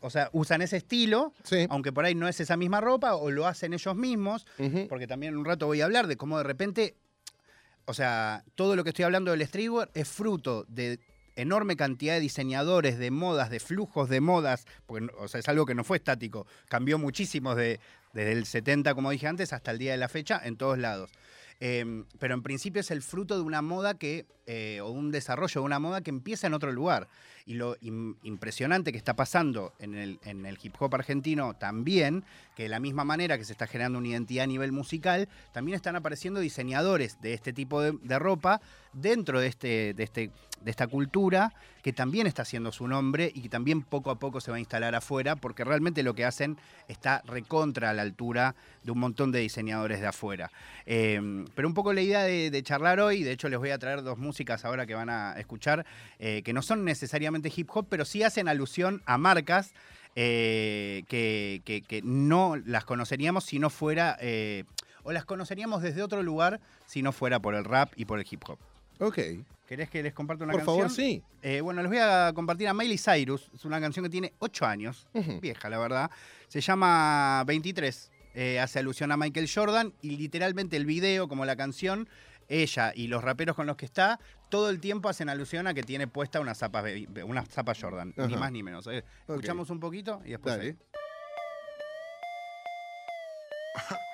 o 0.00 0.10
sea, 0.10 0.30
usan 0.32 0.62
ese 0.62 0.78
estilo, 0.78 1.32
Sí. 1.44 1.66
aunque 1.70 1.92
por 1.92 2.04
ahí 2.04 2.14
no 2.14 2.26
es 2.28 2.40
esa 2.40 2.56
misma 2.56 2.80
ropa 2.80 3.14
o 3.14 3.30
lo 3.30 3.46
hacen 3.46 3.72
ellos 3.74 3.94
mismos, 3.94 4.46
porque 4.88 5.06
también 5.06 5.36
un 5.36 5.44
rato 5.44 5.66
voy 5.66 5.80
a 5.80 5.84
hablar 5.84 6.06
de 6.06 6.16
cómo 6.16 6.38
de 6.38 6.44
repente, 6.44 6.96
o 7.84 7.94
sea, 7.94 8.42
todo 8.54 8.74
lo 8.74 8.82
que 8.84 8.90
estoy 8.90 9.04
hablando 9.04 9.30
del 9.30 9.46
streetwear 9.46 9.90
es 9.94 10.08
fruto 10.08 10.64
de 10.68 10.98
enorme 11.36 11.76
cantidad 11.76 12.14
de 12.14 12.20
diseñadores, 12.20 12.98
de 12.98 13.10
modas, 13.10 13.50
de 13.50 13.60
flujos 13.60 14.08
de 14.08 14.20
modas, 14.20 14.66
porque 14.86 15.06
o 15.18 15.28
sea, 15.28 15.40
es 15.40 15.48
algo 15.48 15.66
que 15.66 15.74
no 15.74 15.84
fue 15.84 15.98
estático, 15.98 16.46
cambió 16.68 16.98
muchísimo 16.98 17.54
de- 17.54 17.78
desde 18.12 18.32
el 18.32 18.46
70, 18.46 18.94
como 18.94 19.10
dije 19.10 19.26
antes, 19.26 19.52
hasta 19.52 19.70
el 19.70 19.78
día 19.78 19.92
de 19.92 19.98
la 19.98 20.08
fecha, 20.08 20.40
en 20.42 20.56
todos 20.56 20.78
lados. 20.78 21.10
Eh, 21.60 22.04
pero 22.18 22.34
en 22.34 22.42
principio 22.42 22.80
es 22.80 22.90
el 22.90 23.00
fruto 23.02 23.34
de 23.36 23.42
una 23.42 23.62
moda 23.62 23.94
que, 23.98 24.26
eh, 24.46 24.80
o 24.82 24.90
un 24.90 25.10
desarrollo 25.10 25.60
de 25.60 25.64
una 25.64 25.78
moda 25.78 26.00
que 26.02 26.10
empieza 26.10 26.46
en 26.46 26.54
otro 26.54 26.70
lugar. 26.72 27.08
Y 27.48 27.54
lo 27.54 27.76
im- 27.76 28.16
impresionante 28.24 28.90
que 28.90 28.98
está 28.98 29.14
pasando 29.14 29.72
en 29.78 29.94
el, 29.94 30.18
en 30.24 30.44
el 30.46 30.58
hip 30.60 30.74
hop 30.80 30.96
argentino 30.96 31.54
también, 31.54 32.24
que 32.56 32.64
de 32.64 32.68
la 32.68 32.80
misma 32.80 33.04
manera 33.04 33.38
que 33.38 33.44
se 33.44 33.52
está 33.52 33.68
generando 33.68 34.00
una 34.00 34.08
identidad 34.08 34.44
a 34.44 34.48
nivel 34.48 34.72
musical, 34.72 35.28
también 35.52 35.76
están 35.76 35.94
apareciendo 35.94 36.40
diseñadores 36.40 37.20
de 37.20 37.34
este 37.34 37.52
tipo 37.52 37.80
de, 37.80 38.18
ropa 38.18 38.60
dentro 38.92 39.38
de, 39.40 39.46
este, 39.46 39.94
de, 39.94 40.02
este, 40.02 40.30
de 40.60 40.70
esta 40.70 40.88
cultura 40.88 41.52
que 41.82 41.92
también 41.92 42.26
está 42.26 42.42
haciendo 42.42 42.72
su 42.72 42.88
nombre 42.88 43.30
y 43.32 43.42
que 43.42 43.48
también 43.48 43.82
poco 43.82 44.10
a 44.10 44.18
poco 44.18 44.40
se 44.40 44.50
va 44.50 44.56
a 44.56 44.60
instalar 44.60 44.96
afuera, 44.96 45.36
porque 45.36 45.62
realmente 45.62 46.02
lo 46.02 46.14
que 46.14 46.24
hacen 46.24 46.58
está 46.88 47.22
recontra 47.26 47.90
a 47.90 47.94
la 47.94 48.02
altura 48.02 48.56
de 48.82 48.90
un 48.90 48.98
montón 48.98 49.30
de 49.30 49.38
diseñadores 49.38 50.00
de 50.00 50.06
afuera. 50.08 50.50
Eh, 50.84 51.44
pero 51.54 51.68
un 51.68 51.74
poco 51.74 51.92
la 51.92 52.00
idea 52.00 52.24
de, 52.24 52.50
de 52.50 52.62
charlar 52.64 52.98
hoy, 52.98 53.22
de 53.22 53.30
hecho 53.30 53.48
les 53.48 53.58
voy 53.60 53.70
a 53.70 53.78
traer 53.78 54.02
dos 54.02 54.18
músicas 54.18 54.64
ahora 54.64 54.84
que 54.84 54.94
van 54.94 55.10
a 55.10 55.34
escuchar, 55.38 55.86
eh, 56.18 56.42
que 56.42 56.52
no 56.52 56.62
son 56.62 56.84
necesariamente 56.84 57.35
hip 57.44 57.68
hop, 57.72 57.86
pero 57.88 58.04
sí 58.04 58.22
hacen 58.22 58.48
alusión 58.48 59.02
a 59.06 59.18
marcas 59.18 59.72
eh, 60.14 61.04
que, 61.08 61.60
que- 61.64 61.82
que 61.82 62.00
no 62.02 62.56
las 62.56 62.84
conoceríamos 62.84 63.44
si 63.44 63.58
no 63.58 63.68
fuera, 63.70 64.16
eh, 64.20 64.64
o 65.02 65.12
las 65.12 65.24
conoceríamos 65.24 65.82
desde 65.82 66.02
otro 66.02 66.22
lugar 66.22 66.60
si 66.86 67.02
no 67.02 67.12
fuera 67.12 67.38
por 67.40 67.54
el 67.54 67.64
rap 67.64 67.92
y 67.96 68.04
por 68.06 68.18
el 68.18 68.26
hip 68.30 68.42
hop. 68.48 68.58
Ok. 68.98 69.18
¿Querés 69.68 69.90
que 69.90 70.02
les 70.02 70.14
comparta 70.14 70.44
una 70.44 70.52
Por 70.52 70.60
canción? 70.60 70.76
favor, 70.78 70.90
sí. 70.90 71.22
Eh, 71.42 71.60
bueno, 71.60 71.82
les 71.82 71.90
voy 71.90 71.98
a 72.00 72.32
compartir 72.34 72.68
a 72.68 72.72
Miley 72.72 72.98
Cyrus. 72.98 73.50
Es 73.54 73.64
una 73.64 73.80
canción 73.80 74.04
que 74.04 74.08
tiene 74.10 74.32
8 74.38 74.64
años, 74.64 75.06
vieja 75.42 75.68
la 75.68 75.78
verdad. 75.78 76.10
Se 76.48 76.60
llama 76.60 77.42
23. 77.46 78.10
Eh, 78.34 78.60
hace 78.60 78.78
alusión 78.78 79.10
a 79.12 79.16
Michael 79.16 79.50
Jordan 79.52 79.92
y 80.02 80.16
literalmente 80.18 80.76
el 80.76 80.86
video, 80.86 81.26
como 81.26 81.44
la 81.44 81.56
canción, 81.56 82.08
ella 82.48 82.92
y 82.94 83.08
los 83.08 83.24
raperos 83.24 83.56
con 83.56 83.66
los 83.66 83.76
que 83.76 83.86
está, 83.86 84.20
todo 84.48 84.70
el 84.70 84.80
tiempo 84.80 85.08
hacen 85.08 85.28
alusión 85.28 85.66
a 85.66 85.74
que 85.74 85.82
tiene 85.82 86.06
puesta 86.06 86.40
una 86.40 86.54
zapa, 86.54 86.84
una 87.24 87.44
zapa 87.44 87.74
Jordan, 87.78 88.14
ni 88.16 88.36
más 88.36 88.52
ni 88.52 88.62
menos. 88.62 88.86
Eh. 88.86 89.04
Escuchamos 89.28 89.70
un 89.70 89.80
poquito 89.80 90.22
y 90.24 90.30
después. 90.30 90.56
Dale. 90.56 90.76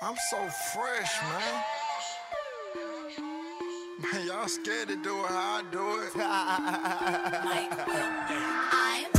I'm 0.00 0.16
so 0.30 0.36
fresh, 0.72 1.22
man. 1.22 1.64
Man, 4.00 4.26
y'all 4.26 4.48
scared 4.48 4.88
to 4.88 4.96
do 5.02 5.24
it 5.24 5.30
how 5.30 5.58
I 5.58 5.62
do 5.72 6.02
it. 9.12 9.14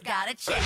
just 0.00 0.04
got 0.04 0.30
a 0.30 0.34
check. 0.34 0.62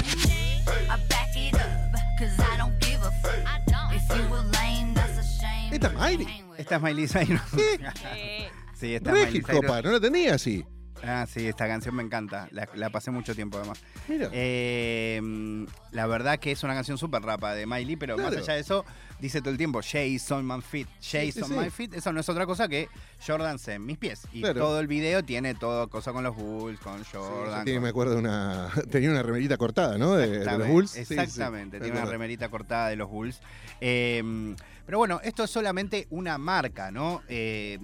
I 0.88 0.96
back 1.08 1.36
it 1.36 1.54
up, 1.54 2.18
cause 2.18 2.38
I 2.38 2.56
don't 2.56 2.78
give 2.80 3.00
a 3.02 3.10
fuck. 3.22 3.92
If 3.92 4.16
you 4.16 4.28
were 4.30 4.42
lame, 4.52 4.94
that's 4.94 5.18
a 5.18 5.22
shame. 5.22 5.72
Esta 5.72 5.88
es 5.88 5.94
Miley. 5.94 6.44
Esta 6.58 6.76
es 6.76 6.82
Miley 6.82 7.08
Cyrus. 7.08 7.40
sí, 8.74 8.94
esta 8.94 9.10
es 9.10 9.26
Miley 9.26 9.42
Cyrus. 9.42 9.64
hopa, 9.64 9.82
no 9.82 9.90
lo 9.90 10.00
tenía 10.00 10.34
así. 10.34 10.64
Ah, 11.02 11.26
sí, 11.28 11.46
esta 11.46 11.66
canción 11.66 11.94
me 11.94 12.02
encanta. 12.02 12.48
La, 12.50 12.68
la 12.74 12.88
pasé 12.90 13.10
mucho 13.10 13.34
tiempo 13.34 13.58
además. 13.58 13.78
Mira. 14.08 14.30
Eh, 14.32 15.20
mm, 15.22 15.64
la 15.90 16.06
verdad 16.06 16.38
que 16.38 16.52
es 16.52 16.62
una 16.62 16.74
canción 16.74 16.96
súper 16.96 17.22
rapa 17.22 17.54
de 17.54 17.66
Miley, 17.66 17.96
pero 17.96 18.16
más 18.16 18.34
allá 18.34 18.54
de 18.54 18.60
eso, 18.60 18.84
dice 19.24 19.40
todo 19.40 19.50
el 19.50 19.56
tiempo, 19.56 19.80
Jay's 19.82 20.30
on 20.30 20.46
my 20.46 20.60
feet, 20.60 20.86
Jay's 21.00 21.34
Sí, 21.34 21.42
sí, 21.42 21.54
sí. 21.64 21.70
feet. 21.70 21.94
Eso 21.94 22.12
no 22.12 22.20
es 22.20 22.28
otra 22.28 22.46
cosa 22.46 22.68
que 22.68 22.88
Jordan's 23.26 23.66
en 23.68 23.84
mis 23.84 23.98
pies. 23.98 24.22
Y 24.32 24.40
Claro. 24.42 24.60
todo 24.60 24.80
el 24.80 24.86
video 24.86 25.22
tiene 25.24 25.54
todo 25.54 25.88
cosa 25.88 26.12
con 26.12 26.22
los 26.24 26.36
Bulls, 26.36 26.78
con 26.80 27.02
Jordan. 27.04 27.64
Con- 27.64 27.82
me 27.82 27.88
acuerdo, 27.88 28.18
una, 28.18 28.70
tenía 28.90 29.10
una 29.10 29.22
remerita 29.22 29.56
cortada, 29.56 29.96
¿no? 29.98 30.14
De, 30.14 30.40
de 30.40 30.58
los 30.58 30.68
Bulls. 30.68 30.90
Sí, 30.90 31.04
sí, 31.04 31.14
Exactamente, 31.14 31.78
me 31.80 31.84
tiene 31.86 32.00
una 32.00 32.10
remerita 32.10 32.48
cortada 32.50 32.88
de 32.88 32.96
los 32.96 33.08
Bulls. 33.10 33.40
Eh, 33.80 34.54
pero 34.86 34.98
bueno, 34.98 35.20
esto 35.24 35.44
es 35.44 35.50
solamente 35.50 36.06
una 36.10 36.36
marca, 36.38 36.90
¿no? 36.90 37.22
Eh, 37.28 37.78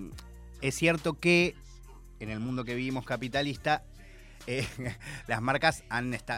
es 0.61 0.75
cierto 0.75 1.19
que 1.19 1.55
en 2.21 2.29
el 2.29 2.39
mundo 2.41 2.65
que 2.65 2.75
vivimos 2.75 3.07
capitalista, 3.07 3.83
eh, 4.47 4.67
las 5.27 5.43
marcas 5.43 5.85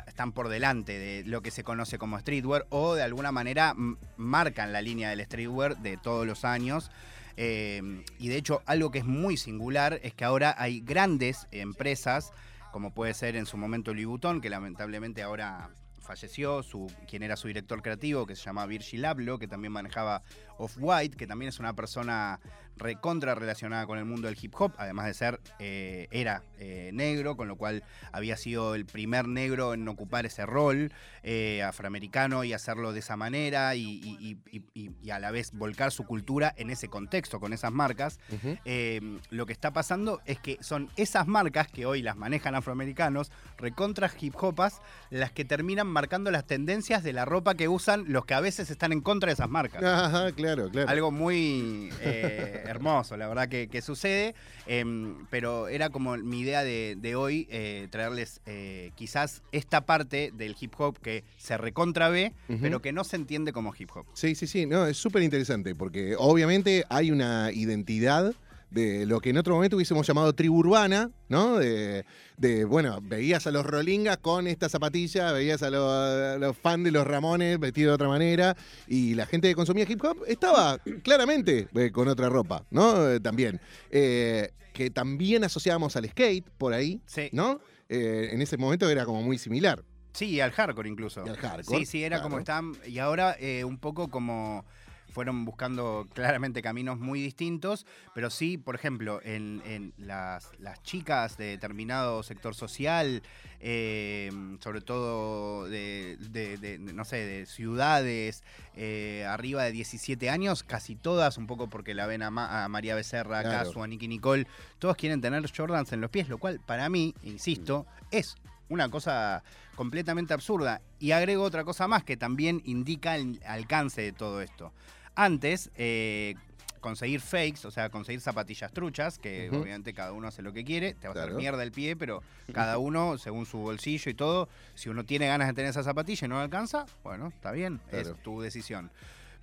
están 0.07 0.33
por 0.33 0.49
delante 0.49 0.99
de 0.99 1.25
lo 1.25 1.43
que 1.43 1.51
se 1.51 1.65
conoce 1.65 1.99
como 1.99 2.19
streetwear 2.19 2.67
o 2.71 2.95
de 2.95 3.03
alguna 3.03 3.33
manera 3.33 3.75
marcan 4.17 4.73
la 4.73 4.83
línea 4.83 5.11
del 5.11 5.25
streetwear 5.25 5.79
de 5.79 5.97
todos 5.97 6.27
los 6.27 6.45
años. 6.45 6.91
Eh, 7.37 8.05
y 8.19 8.29
de 8.29 8.37
hecho, 8.37 8.63
algo 8.67 8.91
que 8.91 8.99
es 8.99 9.05
muy 9.05 9.37
singular 9.37 10.01
es 10.03 10.15
que 10.15 10.25
ahora 10.25 10.55
hay 10.59 10.81
grandes 10.81 11.47
empresas, 11.51 12.33
como 12.73 12.93
puede 12.93 13.15
ser 13.15 13.37
en 13.37 13.47
su 13.47 13.57
momento 13.57 13.95
Louis 13.95 14.07
Vuitton, 14.07 14.41
que 14.41 14.51
lamentablemente 14.51 15.23
ahora 15.23 15.71
falleció, 16.03 16.63
su, 16.63 16.93
quien 17.09 17.23
era 17.23 17.37
su 17.37 17.49
director 17.49 17.81
creativo, 17.81 18.27
que 18.27 18.37
se 18.37 18.43
llama 18.43 18.67
Virgil 18.67 19.05
Abloh, 19.05 19.39
que 19.39 19.49
también 19.49 19.73
manejaba 19.73 20.23
Off-White, 20.63 21.17
que 21.17 21.27
también 21.27 21.49
es 21.51 21.59
una 21.59 21.75
persona 21.75 22.41
recontra 22.77 23.35
relacionada 23.35 23.87
con 23.87 23.99
el 23.99 24.05
mundo 24.07 24.29
del 24.29 24.37
hip 24.41 24.55
hop, 24.59 24.73
además 24.79 25.05
de 25.07 25.15
ser, 25.15 25.41
eh, 25.59 26.09
era 26.11 26.43
eh, 26.59 26.91
negro, 26.95 27.37
con 27.37 27.47
lo 27.47 27.57
cual 27.57 27.85
había 28.13 28.37
sido 28.37 28.75
el 28.75 28.87
primer 28.87 29.29
negro 29.29 29.75
en 29.75 29.87
ocupar 29.89 30.25
ese 30.27 30.47
rol 30.47 30.91
eh, 31.23 31.63
afroamericano 31.63 32.45
y 32.45 32.53
hacerlo 32.55 32.93
de 32.93 33.01
esa 33.01 33.17
manera 33.17 33.75
y, 33.75 33.83
y- 34.03 34.39
y- 34.51 34.57
y- 34.59 34.65
y- 34.75 34.91
y 35.03 35.11
a 35.11 35.19
la 35.19 35.31
vez 35.31 35.53
volcar 35.53 35.93
su 35.93 36.05
cultura 36.07 36.53
en 36.57 36.71
ese 36.71 36.89
contexto, 36.89 37.41
con 37.41 37.53
esas 37.53 37.73
marcas. 37.73 38.19
Eh, 38.65 39.01
lo 39.31 39.45
que 39.47 39.53
está 39.53 39.73
pasando 39.73 40.21
es 40.25 40.39
que 40.41 40.57
son 40.61 40.91
esas 40.97 41.27
marcas 41.29 41.69
que 41.69 41.85
hoy 41.87 42.01
las 42.03 42.17
manejan 42.17 42.55
afroamericanos, 42.55 43.31
recontra 43.59 44.11
hip 44.19 44.35
hopas, 44.43 44.81
las 45.11 45.31
que 45.31 45.45
terminan 45.45 45.87
marcando 45.87 46.31
las 46.31 46.47
tendencias 46.47 47.03
de 47.05 47.13
la 47.13 47.25
ropa 47.27 47.55
que 47.55 47.69
usan 47.69 48.05
los 48.09 48.25
que 48.25 48.35
a 48.35 48.41
veces 48.41 48.71
están 48.71 48.93
en 48.93 49.03
contra 49.03 49.29
de 49.29 49.35
esas 49.35 49.49
marcas. 49.51 49.83
Ajá, 49.85 50.33
claro, 50.33 50.52
claro. 50.55 50.89
Algo 50.89 51.11
muy 51.11 51.91
eh, 52.01 52.65
hermoso, 52.67 53.17
la 53.17 53.29
verdad 53.29 53.49
que, 53.49 53.69
que 53.69 53.83
sucede, 53.83 54.35
em, 54.67 55.27
pero 55.31 55.69
era 55.69 55.91
como 55.91 56.17
mi 56.17 56.41
idea 56.41 56.63
de, 56.65 56.97
de 56.99 57.15
hoy 57.17 57.47
eh, 57.51 57.89
traerles 57.91 58.41
eh, 58.47 58.93
quizás 58.95 59.43
esta 59.53 59.87
parte 59.87 60.33
del 60.35 60.57
hip 60.59 60.75
hop 60.79 60.99
que 61.01 61.25
se 61.39 61.57
recontra 61.57 62.09
ve, 62.09 62.33
pero 62.61 62.83
que 62.83 62.93
no 62.93 63.05
se 63.05 63.17
entiende 63.17 63.53
como 63.53 63.73
hip 63.77 63.91
hop. 63.95 64.07
Sí, 64.15 64.35
sí, 64.35 64.47
sí, 64.47 64.67
no, 64.67 64.87
es 64.87 64.97
súper 64.97 65.23
interesante 65.23 65.75
porque 65.75 66.15
obviamente 66.19 66.85
hay 66.89 67.11
una 67.11 67.51
identidad 67.53 68.35
de 68.73 69.07
lo 69.07 69.21
que 69.21 69.31
en 69.31 69.39
otro 69.39 69.55
momento 69.55 69.77
hubiésemos 69.77 70.07
llamado 70.07 70.33
tribu 70.35 70.59
urbana, 70.59 71.11
¿no? 71.29 71.59
De, 71.59 72.05
de, 72.37 72.65
bueno, 72.65 73.01
veías 73.03 73.47
a 73.47 73.51
los 73.51 73.65
Rolingas 73.67 74.19
con 74.19 74.47
esta 74.47 74.69
zapatilla, 74.69 75.33
veías 75.33 75.63
a 75.63 75.71
los, 75.71 75.91
a 75.91 76.39
los 76.39 76.57
fans 76.57 76.85
de 76.85 76.91
los 76.91 77.07
Ramones 77.07 77.59
vestidos 77.59 77.91
de 77.91 77.95
otra 77.95 78.09
manera 78.09 78.57
y 78.89 79.15
la 79.15 79.27
gente 79.27 79.49
que 79.49 79.55
consumía 79.55 79.85
hip 79.89 80.03
hop 80.05 80.25
estaba 80.27 80.79
claramente 81.03 81.69
eh, 81.75 81.91
con 81.93 82.09
otra 82.09 82.29
ropa, 82.29 82.65
¿no? 82.71 83.09
Eh, 83.11 83.21
también. 83.21 83.61
Eh, 83.91 84.51
que 84.73 84.89
también 84.91 85.45
asociábamos 85.45 85.97
al 85.97 86.09
skate 86.09 86.49
por 86.57 86.73
ahí, 86.73 87.01
Sí. 87.05 87.29
¿no? 87.33 87.61
Eh, 87.91 88.31
en 88.33 88.41
ese 88.41 88.57
momento 88.57 88.89
era 88.89 89.05
como 89.05 89.23
muy 89.23 89.37
similar. 89.37 89.85
Sí, 90.15 90.41
al 90.41 90.51
hardcore 90.51 90.89
incluso. 90.89 91.23
Y 91.27 91.29
al 91.29 91.37
hardcore, 91.37 91.79
Sí, 91.81 91.85
sí, 91.87 92.03
era 92.05 92.17
claro. 92.17 92.23
como 92.31 92.39
están. 92.39 92.73
Y 92.87 92.99
ahora 92.99 93.37
eh, 93.39 93.65
un 93.65 93.79
poco 93.79 94.09
como 94.09 94.65
fueron 95.13 95.45
buscando 95.45 96.09
claramente 96.15 96.63
caminos 96.63 96.99
muy 96.99 97.21
distintos, 97.21 97.87
pero 98.15 98.31
sí, 98.31 98.59
por 98.59 98.75
ejemplo, 98.75 99.21
en, 99.23 99.63
en 99.65 99.93
las, 99.99 100.51
las 100.59 100.83
chicas 100.83 101.37
de 101.37 101.45
determinado 101.47 102.23
sector 102.23 102.55
social, 102.55 103.23
eh, 103.61 104.31
sobre 104.61 104.81
todo 104.81 105.69
de, 105.69 106.17
de- 106.31 106.57
de, 106.57 106.79
no 106.79 107.05
sé, 107.05 107.17
de 107.25 107.47
ciudades 107.47 108.43
eh, 108.75 109.25
arriba 109.29 109.63
de 109.65 109.73
17 109.73 110.31
años, 110.31 110.63
casi 110.63 110.97
todas, 110.97 111.39
un 111.39 111.47
poco 111.47 111.69
porque 111.69 111.95
la 111.95 112.07
ven 112.07 112.23
a, 112.23 112.31
Ma- 112.31 112.65
a 112.65 112.69
María 112.69 112.95
Becerra, 112.95 113.41
a 113.41 113.43
Claro. 113.43 113.69
Casu, 113.69 113.83
a 113.83 113.87
Nicky 113.87 114.09
Nicole, 114.09 114.47
todos 114.79 114.97
quieren 114.97 115.21
tener 115.21 115.43
Jordans 115.55 115.93
en 115.93 116.01
los 116.01 116.11
pies, 116.11 116.29
lo 116.29 116.39
cual 116.39 116.61
para 116.67 116.89
mí, 116.89 117.15
insisto, 117.23 117.87
es 118.11 118.35
una 118.69 118.89
cosa 118.89 119.43
completamente 119.75 120.33
absurda. 120.35 120.81
Y 120.99 121.11
agrego 121.13 121.43
otra 121.45 121.65
cosa 121.65 121.89
más 121.89 122.05
que 122.05 122.17
también 122.17 122.63
indica 122.65 123.17
el 123.17 123.41
alcance 123.47 124.01
de 124.01 124.13
todo 124.13 124.41
esto. 124.41 124.73
Antes, 125.15 125.71
eh, 125.77 126.35
conseguir 126.81 127.21
fakes, 127.21 127.65
o 127.67 127.71
sea, 127.71 127.91
conseguir 127.91 128.21
zapatillas 128.21 128.73
truchas, 128.73 129.19
que 129.19 129.49
obviamente 129.51 129.95
cada 129.95 130.13
uno 130.13 130.27
hace 130.27 130.43
lo 130.43 130.53
que 130.53 130.65
quiere, 130.65 130.95
te 130.95 131.07
va 131.07 131.15
a 131.15 131.23
hacer 131.25 131.35
mierda 131.35 131.63
el 131.63 131.71
pie, 131.71 131.95
pero 131.97 132.23
cada 132.53 132.79
uno, 132.79 133.19
según 133.19 133.47
su 133.47 133.59
bolsillo 133.59 134.11
y 134.11 134.15
todo, 134.15 134.49
si 134.75 134.89
uno 134.89 135.05
tiene 135.05 135.29
ganas 135.29 135.47
de 135.49 135.55
tener 135.55 135.71
esa 135.71 135.85
zapatilla 135.85 136.25
y 136.27 136.29
no 136.29 136.37
la 136.37 136.43
alcanza, 136.43 136.87
bueno, 137.05 137.29
está 137.29 137.53
bien, 137.53 137.81
Claro. 137.89 138.11
es 138.11 138.23
tu 138.23 138.41
decisión. 138.41 138.91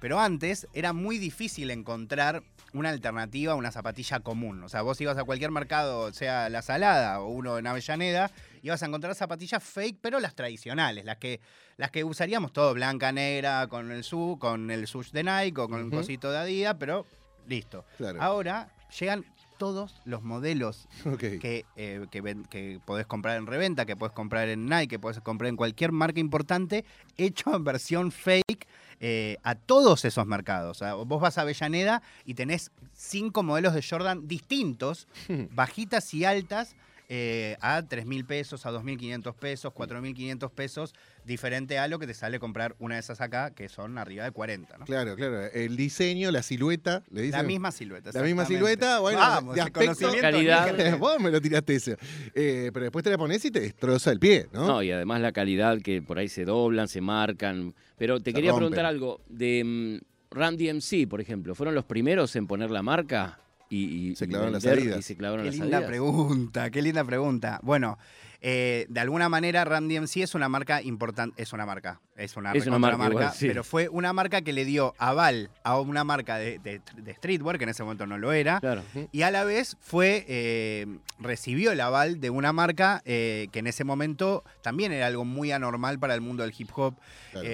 Pero 0.01 0.19
antes 0.19 0.67
era 0.73 0.93
muy 0.93 1.17
difícil 1.17 1.71
encontrar 1.71 2.41
una 2.73 2.89
alternativa 2.89 3.51
a 3.53 3.55
una 3.55 3.71
zapatilla 3.71 4.21
común. 4.21 4.63
O 4.63 4.69
sea, 4.69 4.81
vos 4.81 4.99
ibas 5.01 5.17
a 5.17 5.25
cualquier 5.25 5.51
mercado, 5.51 6.13
sea 6.13 6.47
La 6.49 6.61
Salada 6.61 7.19
o 7.19 7.27
uno 7.27 7.57
en 7.57 7.67
Avellaneda, 7.67 8.31
ibas 8.63 8.81
a 8.83 8.85
encontrar 8.87 9.15
zapatillas 9.15 9.63
fake, 9.63 9.97
pero 10.01 10.19
las 10.19 10.35
tradicionales, 10.35 11.05
las 11.05 11.17
que, 11.17 11.39
las 11.77 11.91
que 11.91 12.03
usaríamos 12.03 12.51
todo, 12.53 12.73
blanca, 12.73 13.11
negra, 13.11 13.67
con 13.67 13.91
el 13.91 14.03
su, 14.03 14.37
con 14.39 14.69
el 14.71 14.87
sush 14.87 15.11
de 15.11 15.23
Nike 15.23 15.61
o 15.61 15.67
con 15.69 15.79
el 15.79 15.87
Ujú. 15.87 15.97
cosito 15.97 16.31
de 16.31 16.37
Adidas, 16.37 16.75
pero 16.79 17.05
listo. 17.47 17.85
Claro. 17.97 18.21
Ahora 18.21 18.69
llegan 18.99 19.25
todos 19.57 19.99
los 20.05 20.23
modelos 20.23 20.87
que, 21.19 21.65
eh, 21.75 22.05
que, 22.09 22.21
ven- 22.21 22.45
que 22.45 22.79
podés 22.85 23.05
comprar 23.05 23.35
en 23.37 23.45
reventa, 23.45 23.85
que 23.85 23.97
podés 23.97 24.13
comprar 24.13 24.47
en 24.47 24.67
Nike, 24.67 24.87
que 24.87 24.99
podés 24.99 25.19
comprar 25.19 25.49
en 25.49 25.57
cualquier 25.57 25.91
marca 25.91 26.21
importante, 26.21 26.85
hecho 27.17 27.53
en 27.53 27.65
versión 27.65 28.11
fake 28.13 28.67
eh, 29.01 29.35
a 29.43 29.55
todos 29.55 30.05
esos 30.05 30.25
mercados. 30.25 30.77
O 30.77 30.79
sea, 30.79 30.93
vos 30.93 31.19
vas 31.21 31.37
a 31.37 31.41
Avellaneda 31.41 32.01
y 32.23 32.35
tenés 32.35 32.71
cinco 32.93 33.43
modelos 33.43 33.73
de 33.73 33.83
Jordan 33.83 34.29
distintos, 34.29 35.07
bajitas 35.51 36.13
y 36.13 36.23
altas, 36.23 36.75
eh, 37.11 37.57
a 37.59 37.81
3 37.81 38.05
mil 38.05 38.23
pesos, 38.23 38.67
a 38.67 38.71
2.500 38.71 39.33
pesos, 39.33 39.73
4.500 39.73 40.51
pesos, 40.51 40.93
diferente 41.25 41.79
a 41.79 41.87
lo 41.87 41.97
que 41.97 42.05
te 42.05 42.13
sale 42.13 42.39
comprar 42.39 42.75
una 42.77 42.95
de 42.95 43.01
esas 43.01 43.19
acá, 43.19 43.49
que 43.55 43.67
son 43.67 43.97
arriba 43.97 44.23
de 44.25 44.31
40. 44.31 44.77
¿no? 44.77 44.85
Claro, 44.85 45.15
claro. 45.15 45.45
El 45.47 45.75
diseño, 45.75 46.29
la 46.29 46.43
silueta, 46.43 47.03
le 47.09 47.23
dicen. 47.23 47.39
La 47.41 47.43
misma 47.47 47.71
silueta. 47.71 48.11
La 48.13 48.21
misma 48.21 48.45
silueta, 48.45 48.99
bueno, 48.99 49.17
Vamos, 49.17 49.55
de 49.55 49.61
aspecto. 49.61 50.11
Calidad. 50.21 50.97
Vos 50.99 51.19
me 51.19 51.31
lo 51.31 51.41
tiraste 51.41 51.75
eso. 51.75 51.93
Eh, 52.35 52.69
pero 52.71 52.83
después 52.83 53.03
te 53.03 53.09
la 53.09 53.17
pones 53.17 53.43
y 53.43 53.49
te 53.49 53.59
destroza 53.59 54.11
el 54.11 54.19
pie, 54.19 54.47
¿no? 54.53 54.67
No, 54.67 54.83
y 54.83 54.91
además 54.91 55.19
la 55.21 55.31
calidad 55.31 55.81
que 55.81 56.03
por 56.03 56.19
ahí 56.19 56.29
se 56.29 56.45
doblan, 56.45 56.87
se 56.87 57.01
marcan. 57.01 57.73
Pero 57.97 58.19
te 58.19 58.29
Se 58.29 58.35
quería 58.35 58.51
rompen. 58.51 58.67
preguntar 58.67 58.85
algo. 58.85 59.19
De 59.27 59.63
mm, 59.63 59.97
Run 60.31 60.57
DMC, 60.57 61.07
por 61.09 61.21
ejemplo, 61.21 61.55
¿fueron 61.55 61.73
los 61.73 61.85
primeros 61.85 62.35
en 62.35 62.45
poner 62.45 62.69
la 62.69 62.83
marca? 62.83 63.39
Y, 63.69 64.09
y- 64.11 64.15
Se 64.15 64.25
y 64.25 64.27
clavaron 64.29 64.53
las 64.53 64.65
Adidas. 64.65 64.97
Y 64.99 65.03
se 65.03 65.15
clavaron 65.15 65.45
Qué 65.45 65.51
las 65.51 65.59
linda 65.59 65.85
pregunta, 65.85 66.69
qué 66.71 66.81
linda 66.81 67.03
pregunta. 67.03 67.59
Bueno, 67.61 67.97
eh, 68.41 68.85
de 68.89 68.99
alguna 69.01 69.27
manera 69.29 69.65
Run 69.65 69.87
DMC 69.89 70.17
es 70.23 70.33
una 70.33 70.47
marca 70.49 70.81
importante, 70.81 71.39
es 71.41 71.51
una 71.53 71.65
marca, 71.65 71.99
es 72.15 72.37
una, 72.37 72.53
Es 72.53 72.65
una 72.67 72.79
marca 72.79 73.05
igual, 73.09 73.31
sí. 73.33 73.47
pero 73.47 73.63
fue 73.65 73.89
una 73.89 74.13
marca 74.13 74.41
que 74.41 74.53
le 74.53 74.63
dio 74.65 74.95
aval 74.97 75.49
a 75.63 75.77
una 75.79 76.03
marca 76.05 76.37
de, 76.37 76.57
de- 76.59 76.81
de 76.97 77.13
streetwear, 77.15 77.57
que 77.57 77.65
en 77.65 77.69
ese 77.71 77.83
momento 77.83 78.07
no 78.07 78.17
lo 78.17 78.31
era, 78.31 78.59
Claro. 78.61 78.81
y 79.11 79.21
a 79.23 79.29
la 79.31 79.43
vez 79.43 79.75
fue 79.81 80.25
eh, 80.29 80.87
recibió 81.19 81.71
el 81.71 81.81
aval 81.81 82.21
de 82.21 82.29
una 82.29 82.53
marca 82.53 83.01
eh, 83.05 83.49
que 83.51 83.59
en 83.59 83.67
ese 83.67 83.83
momento 83.83 84.43
también 84.63 84.93
era 84.93 85.07
algo 85.07 85.25
muy 85.25 85.51
anormal 85.51 85.99
para 85.99 86.15
el 86.15 86.21
mundo 86.21 86.41
del 86.43 86.53
hip 86.57 86.69
hop. 86.75 86.95
Claro. 87.31 87.47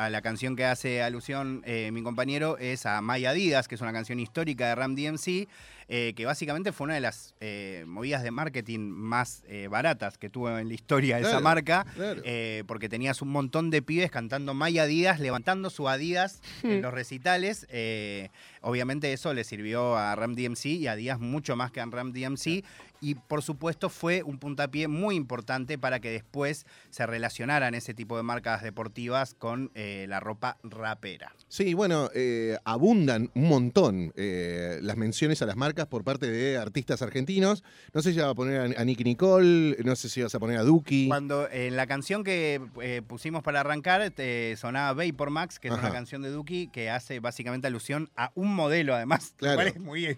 A 0.00 0.08
la 0.08 0.22
canción 0.22 0.56
que 0.56 0.64
hace 0.64 1.02
alusión 1.02 1.62
eh, 1.66 1.90
mi 1.92 2.02
compañero 2.02 2.56
es 2.56 2.86
a 2.86 3.02
My 3.02 3.22
Adidas, 3.26 3.68
que 3.68 3.74
es 3.74 3.82
una 3.82 3.92
canción 3.92 4.18
histórica 4.18 4.66
de 4.68 4.74
Ram 4.74 4.94
DMC, 4.94 5.46
eh, 5.92 6.14
que 6.16 6.24
básicamente 6.24 6.72
fue 6.72 6.86
una 6.86 6.94
de 6.94 7.00
las 7.02 7.34
eh, 7.40 7.84
movidas 7.86 8.22
de 8.22 8.30
marketing 8.30 8.78
más 8.80 9.42
eh, 9.46 9.68
baratas 9.68 10.16
que 10.16 10.30
tuvo 10.30 10.56
en 10.58 10.68
la 10.68 10.72
historia 10.74 11.18
esa 11.18 11.28
Claro, 11.28 11.44
marca, 11.44 11.84
claro. 11.94 12.22
eh, 12.24 12.64
porque 12.66 12.88
tenías 12.88 13.20
un 13.20 13.28
montón 13.28 13.68
de 13.68 13.82
pibes 13.82 14.10
cantando 14.10 14.54
My 14.54 14.78
Adidas, 14.78 15.20
levantando 15.20 15.68
su 15.68 15.86
Adidas 15.86 16.40
en 16.62 16.80
los 16.80 16.94
recitales. 16.94 17.66
eh, 17.68 18.30
obviamente 18.62 19.12
eso 19.12 19.34
le 19.34 19.44
sirvió 19.44 19.96
a 19.98 20.14
Ram 20.16 20.34
DMC 20.34 20.64
y 20.66 20.86
a 20.86 20.92
Adidas 20.92 21.20
mucho 21.20 21.56
más 21.56 21.72
que 21.72 21.80
a 21.82 21.84
Ram 21.86 22.12
DMC. 22.12 22.64
Y 23.00 23.14
por 23.14 23.42
supuesto 23.42 23.88
fue 23.88 24.22
un 24.22 24.38
puntapié 24.38 24.88
muy 24.88 25.14
importante 25.14 25.78
para 25.78 26.00
que 26.00 26.10
después 26.10 26.66
se 26.90 27.06
relacionaran 27.06 27.74
ese 27.74 27.94
tipo 27.94 28.16
de 28.16 28.22
marcas 28.22 28.62
deportivas 28.62 29.34
con 29.34 29.70
eh, 29.74 30.06
la 30.08 30.20
ropa 30.20 30.58
rapera. 30.62 31.34
Sí, 31.48 31.74
bueno, 31.74 32.10
eh, 32.14 32.58
abundan 32.64 33.30
un 33.34 33.48
montón 33.48 34.12
eh, 34.16 34.78
las 34.82 34.96
menciones 34.96 35.40
a 35.42 35.46
las 35.46 35.56
marcas 35.56 35.86
por 35.86 36.04
parte 36.04 36.30
de 36.30 36.58
artistas 36.58 37.00
argentinos. 37.02 37.64
No 37.94 38.02
sé 38.02 38.12
si 38.12 38.18
vas 38.18 38.28
a 38.28 38.34
poner 38.34 38.76
a, 38.76 38.80
a 38.80 38.84
Nicky 38.84 39.04
Nicole, 39.04 39.76
no 39.84 39.96
sé 39.96 40.08
si 40.08 40.22
vas 40.22 40.34
a 40.34 40.38
poner 40.38 40.58
a 40.58 40.62
Duki. 40.62 41.08
Cuando 41.08 41.48
en 41.50 41.76
la 41.76 41.86
canción 41.86 42.22
que 42.24 42.60
pusimos 43.06 43.42
para 43.42 43.60
arrancar 43.60 44.12
sonaba 44.56 44.92
Vapor 44.92 45.30
Max, 45.30 45.58
que 45.58 45.68
es 45.68 45.74
Ajá. 45.74 45.82
una 45.86 45.92
canción 45.92 46.22
de 46.22 46.30
Duki 46.30 46.68
que 46.68 46.90
hace 46.90 47.20
básicamente 47.20 47.66
alusión 47.66 48.10
a 48.16 48.30
un 48.34 48.54
modelo, 48.54 48.94
además. 48.94 49.32
lo 49.38 49.38
Claro. 49.38 49.56
cual 49.56 49.68
es 49.68 49.80
muy. 49.80 50.16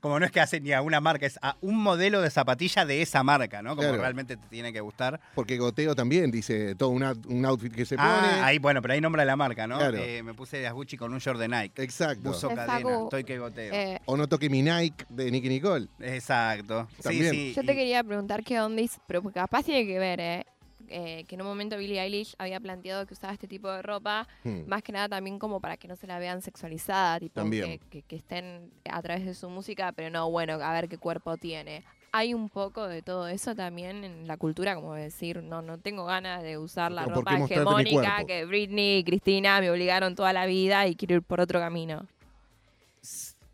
Como 0.00 0.18
no 0.18 0.26
es 0.26 0.32
que 0.32 0.40
hace 0.40 0.60
ni 0.60 0.72
a 0.72 0.82
una 0.82 1.00
marca, 1.00 1.26
es 1.26 1.38
a 1.42 1.56
un 1.60 1.76
modelo 1.82 2.05
de 2.20 2.30
zapatilla 2.30 2.84
de 2.86 3.02
esa 3.02 3.22
marca, 3.22 3.62
¿no? 3.62 3.70
Como 3.70 3.82
Claro. 3.88 3.98
realmente 4.02 4.36
te 4.36 4.46
tiene 4.48 4.72
que 4.72 4.80
gustar. 4.80 5.20
Porque 5.34 5.58
Goteo 5.58 5.94
también 5.94 6.30
dice 6.30 6.74
todo 6.74 6.90
una- 6.90 7.14
un 7.28 7.44
outfit 7.44 7.74
que 7.74 7.84
se 7.84 7.96
pone. 7.96 8.08
Ah, 8.08 8.46
ahí, 8.46 8.58
bueno, 8.58 8.80
pero 8.82 8.94
ahí 8.94 9.00
nombra 9.00 9.24
la 9.24 9.36
marca, 9.36 9.66
¿no? 9.66 9.78
Claro. 9.78 9.98
Eh, 9.98 10.22
me 10.22 10.34
puse 10.34 10.62
las 10.62 10.72
Gucci 10.72 10.96
con 10.96 11.12
un 11.12 11.18
short 11.18 11.38
de 11.38 11.48
Nike. 11.48 11.82
Exacto. 11.82 12.30
Eh, 12.30 12.54
cadena, 12.54 13.02
estoy 13.04 13.24
que 13.24 13.38
goteo. 13.38 13.72
Eh, 13.74 14.00
O 14.06 14.16
no 14.16 14.28
toque 14.28 14.48
mi 14.48 14.62
Nike 14.62 15.04
de 15.08 15.30
Nicky 15.30 15.48
Nicole. 15.48 15.88
Exacto. 16.00 16.88
También. 17.02 17.30
Sí, 17.32 17.48
sí. 17.48 17.54
yo 17.54 17.62
te 17.64 17.72
y- 17.72 17.76
quería 17.76 18.02
preguntar 18.04 18.42
qué 18.44 18.60
ondis, 18.60 18.98
pero 19.06 19.22
porque 19.22 19.40
capaz 19.40 19.64
tiene 19.64 19.86
que 19.86 19.98
ver, 19.98 20.20
¿eh? 20.20 20.44
Eh, 20.88 21.24
que 21.26 21.34
en 21.34 21.40
un 21.40 21.48
momento 21.48 21.76
Billie 21.76 22.00
Eilish 22.00 22.36
había 22.38 22.60
planteado 22.60 23.04
que 23.06 23.14
usaba 23.14 23.32
este 23.32 23.48
tipo 23.48 23.68
de 23.68 23.82
ropa, 23.82 24.28
Hmm. 24.44 24.68
más 24.68 24.84
que 24.84 24.92
nada 24.92 25.08
también 25.08 25.36
como 25.40 25.60
para 25.60 25.76
que 25.76 25.88
no 25.88 25.96
se 25.96 26.06
la 26.06 26.20
vean 26.20 26.42
sexualizada, 26.42 27.18
tipo 27.18 27.34
También. 27.40 27.64
que, 27.64 27.78
que- 27.90 28.02
que 28.02 28.14
estén 28.14 28.70
a 28.88 29.02
través 29.02 29.24
de 29.26 29.34
su 29.34 29.50
música, 29.50 29.90
pero 29.90 30.10
no, 30.10 30.30
bueno, 30.30 30.54
a 30.62 30.72
ver 30.72 30.88
qué 30.88 30.96
cuerpo 30.96 31.36
tiene. 31.38 31.82
Hay 32.16 32.32
un 32.32 32.48
poco 32.48 32.88
de 32.88 33.02
todo 33.02 33.28
eso 33.28 33.54
también 33.54 34.02
en 34.02 34.26
la 34.26 34.38
cultura, 34.38 34.74
como 34.74 34.94
decir, 34.94 35.42
no, 35.42 35.60
no 35.60 35.76
tengo 35.76 36.06
ganas 36.06 36.42
de 36.42 36.56
usar 36.56 36.90
la 36.90 37.04
Pero 37.04 37.16
¿por 37.16 37.24
qué 37.26 37.36
ropa 37.36 37.52
hegemónica 37.54 38.24
que 38.24 38.46
Britney 38.46 39.00
y 39.00 39.04
Cristina 39.04 39.60
me 39.60 39.70
obligaron 39.70 40.14
toda 40.14 40.32
la 40.32 40.46
vida 40.46 40.86
y 40.86 40.96
quiero 40.96 41.16
ir 41.16 41.22
por 41.22 41.42
otro 41.42 41.60
camino. 41.60 42.06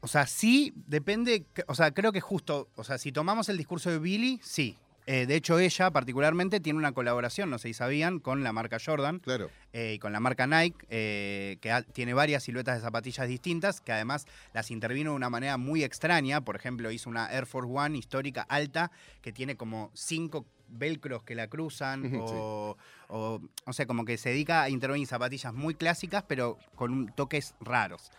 O 0.01 0.07
sea, 0.07 0.27
sí, 0.27 0.73
depende, 0.87 1.45
o 1.67 1.75
sea, 1.75 1.91
creo 1.91 2.13
que 2.13 2.21
justo, 2.21 2.69
o 2.77 2.85
sea, 2.85 2.99
si 2.99 3.11
tomamos 3.11 3.49
el 3.49 3.57
discurso 3.57 3.91
de 3.91 3.99
Billy, 3.99 4.39
sí. 4.45 4.77
Eh, 5.07 5.27
de 5.27 5.35
hecho, 5.35 5.59
ella 5.59 5.91
particularmente 5.91 6.61
tiene 6.61 6.79
una 6.79 6.93
colaboración, 6.93 7.51
no 7.51 7.59
sé 7.59 7.69
si 7.69 7.75
sabían, 7.75 8.21
con 8.21 8.45
la 8.45 8.53
marca 8.53 8.79
Jordan 8.85 9.19
Claro. 9.19 9.51
eh, 9.73 9.95
y 9.95 9.99
con 9.99 10.13
la 10.13 10.21
marca 10.21 10.47
Nike, 10.47 10.87
eh, 10.91 11.59
que 11.61 11.73
ha- 11.73 11.83
tiene 11.83 12.15
varias 12.15 12.45
siluetas 12.45 12.77
de 12.77 12.83
zapatillas 12.83 13.27
distintas, 13.27 13.81
que 13.81 13.91
además 13.93 14.27
las 14.53 14.71
intervino 14.71 15.11
de 15.11 15.17
una 15.17 15.29
manera 15.31 15.57
muy 15.57 15.83
extraña. 15.83 16.41
Por 16.43 16.55
ejemplo, 16.55 16.91
hizo 16.93 17.11
una 17.11 17.33
Air 17.33 17.47
Force 17.47 17.69
One 17.73 17.99
histórica 17.99 18.43
alta, 18.43 18.93
que 19.23 19.33
tiene 19.33 19.57
como 19.57 19.91
cinco 19.95 20.47
velcros 20.69 21.23
que 21.25 21.35
la 21.35 21.49
cruzan, 21.49 22.13
o, 22.21 22.77
o, 23.09 23.41
o 23.67 23.73
sea, 23.73 23.87
como 23.87 24.05
que 24.05 24.17
se 24.17 24.31
dedica 24.31 24.63
a 24.63 24.71
intervenir 24.71 25.07
zapatillas 25.09 25.53
muy 25.53 25.75
clásicas, 25.75 26.25
pero 26.29 26.59
con 26.77 26.93
un- 26.93 27.07
toques 27.09 27.55
raros. 27.61 28.11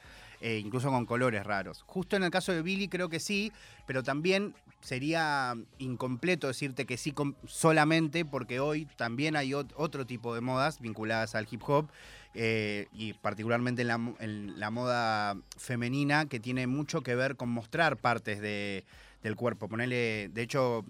eh, 0.45 0.57
incluso 0.57 0.89
con 0.89 1.05
colores 1.05 1.45
raros. 1.45 1.83
Justo 1.87 2.17
en 2.17 2.23
el 2.23 2.29
caso 2.29 2.51
de 2.51 2.61
Billy 2.61 2.89
creo 2.89 3.07
que 3.07 3.21
sí, 3.21 3.53
pero 3.87 4.03
también 4.03 4.53
sería 4.83 5.55
incompleto 5.77 6.47
decirte 6.47 6.85
que 6.85 6.97
sí 6.97 7.13
solamente 7.47 8.25
porque 8.25 8.59
hoy 8.59 8.85
también 8.97 9.35
hay 9.37 9.51
ot- 9.51 9.71
otro 9.77 10.05
tipo 10.05 10.35
de 10.35 10.41
modas 10.41 10.81
vinculadas 10.81 11.35
al 11.35 11.47
hip 11.49 11.61
hop 11.65 11.87
eh, 12.33 12.87
y 12.91 13.13
particularmente 13.13 13.83
en 13.83 13.87
la, 13.87 13.97
mo- 13.97 14.15
en 14.19 14.59
la 14.59 14.69
moda 14.71 15.37
femenina 15.57 16.25
que 16.25 16.39
tiene 16.41 16.67
mucho 16.67 17.01
que 17.01 17.15
ver 17.15 17.37
con 17.37 17.47
mostrar 17.49 17.95
partes 17.97 18.41
de- 18.41 18.83
del 19.23 19.37
cuerpo. 19.37 19.69
Ponerle, 19.69 20.29
de 20.33 20.41
hecho, 20.41 20.83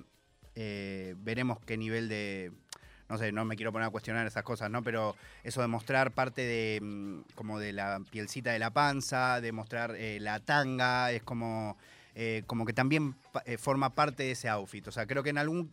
eh, 0.56 1.14
veremos 1.20 1.60
qué 1.66 1.78
nivel 1.78 2.10
de... 2.10 2.52
No 3.10 3.18
sé, 3.20 3.32
no 3.32 3.46
me 3.46 3.56
quiero 3.56 3.72
poner 3.72 3.88
a 3.90 3.92
cuestionar 3.92 4.26
esas 4.26 4.42
cosas, 4.44 4.72
¿no? 4.72 4.82
Pero 4.82 5.16
eso 5.44 5.62
de 5.62 5.68
mostrar 5.68 6.12
parte 6.12 6.42
de 6.42 6.80
mm, 6.82 7.34
como 7.36 7.60
de 7.60 7.74
la 7.74 8.00
pielcita 8.10 8.52
de 8.54 8.58
la 8.60 8.72
panza, 8.72 9.40
de 9.40 9.52
mostrar 9.52 9.94
eh, 9.96 10.20
la 10.20 10.40
tanga, 10.40 11.12
es 11.12 11.22
como, 11.22 11.78
eh, 12.16 12.44
como 12.48 12.66
que 12.66 12.74
también 12.74 13.16
eh, 13.46 13.58
forma 13.58 13.94
parte 13.96 14.24
de 14.24 14.32
ese 14.32 14.50
outfit. 14.50 14.88
O 14.88 14.92
sea, 14.92 15.06
creo 15.06 15.24
que 15.24 15.30
en 15.32 15.38
algún. 15.38 15.72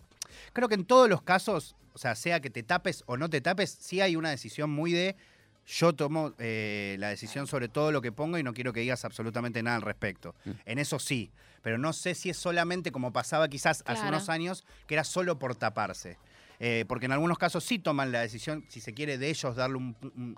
Creo 0.52 0.68
que 0.68 0.74
en 0.76 0.84
todos 0.84 1.08
los 1.08 1.22
casos, 1.22 1.74
o 1.92 1.98
sea, 1.98 2.14
sea 2.14 2.40
que 2.40 2.50
te 2.50 2.62
tapes 2.62 3.02
o 3.06 3.16
no 3.16 3.28
te 3.28 3.40
tapes, 3.40 3.76
sí 3.80 4.00
hay 4.00 4.16
una 4.16 4.30
decisión 4.30 4.70
muy 4.70 4.92
de. 4.92 5.16
Yo 5.66 5.92
tomo 5.92 6.32
eh, 6.38 6.96
la 6.98 7.08
decisión 7.10 7.46
sobre 7.46 7.68
todo 7.68 7.92
lo 7.92 8.00
que 8.00 8.10
pongo 8.10 8.38
y 8.38 8.42
no 8.42 8.52
quiero 8.54 8.72
que 8.72 8.80
digas 8.80 9.04
absolutamente 9.04 9.62
nada 9.62 9.76
al 9.76 9.82
respecto. 9.82 10.34
En 10.64 10.78
eso 10.78 10.98
sí, 10.98 11.30
pero 11.62 11.78
no 11.78 11.92
sé 11.92 12.14
si 12.14 12.30
es 12.30 12.36
solamente 12.38 12.90
como 12.90 13.12
pasaba 13.12 13.46
quizás 13.48 13.82
hace 13.86 14.02
unos 14.08 14.28
años, 14.30 14.64
que 14.86 14.94
era 14.94 15.04
solo 15.04 15.38
por 15.38 15.54
taparse. 15.54 16.16
Eh, 16.58 16.84
porque 16.88 17.06
en 17.06 17.12
algunos 17.12 17.38
casos 17.38 17.62
sí 17.62 17.78
toman 17.78 18.10
la 18.10 18.20
decisión, 18.20 18.64
si 18.68 18.80
se 18.80 18.94
quiere, 18.94 19.16
de 19.18 19.28
ellos 19.30 19.54
darle 19.56 19.76
un- 19.76 20.36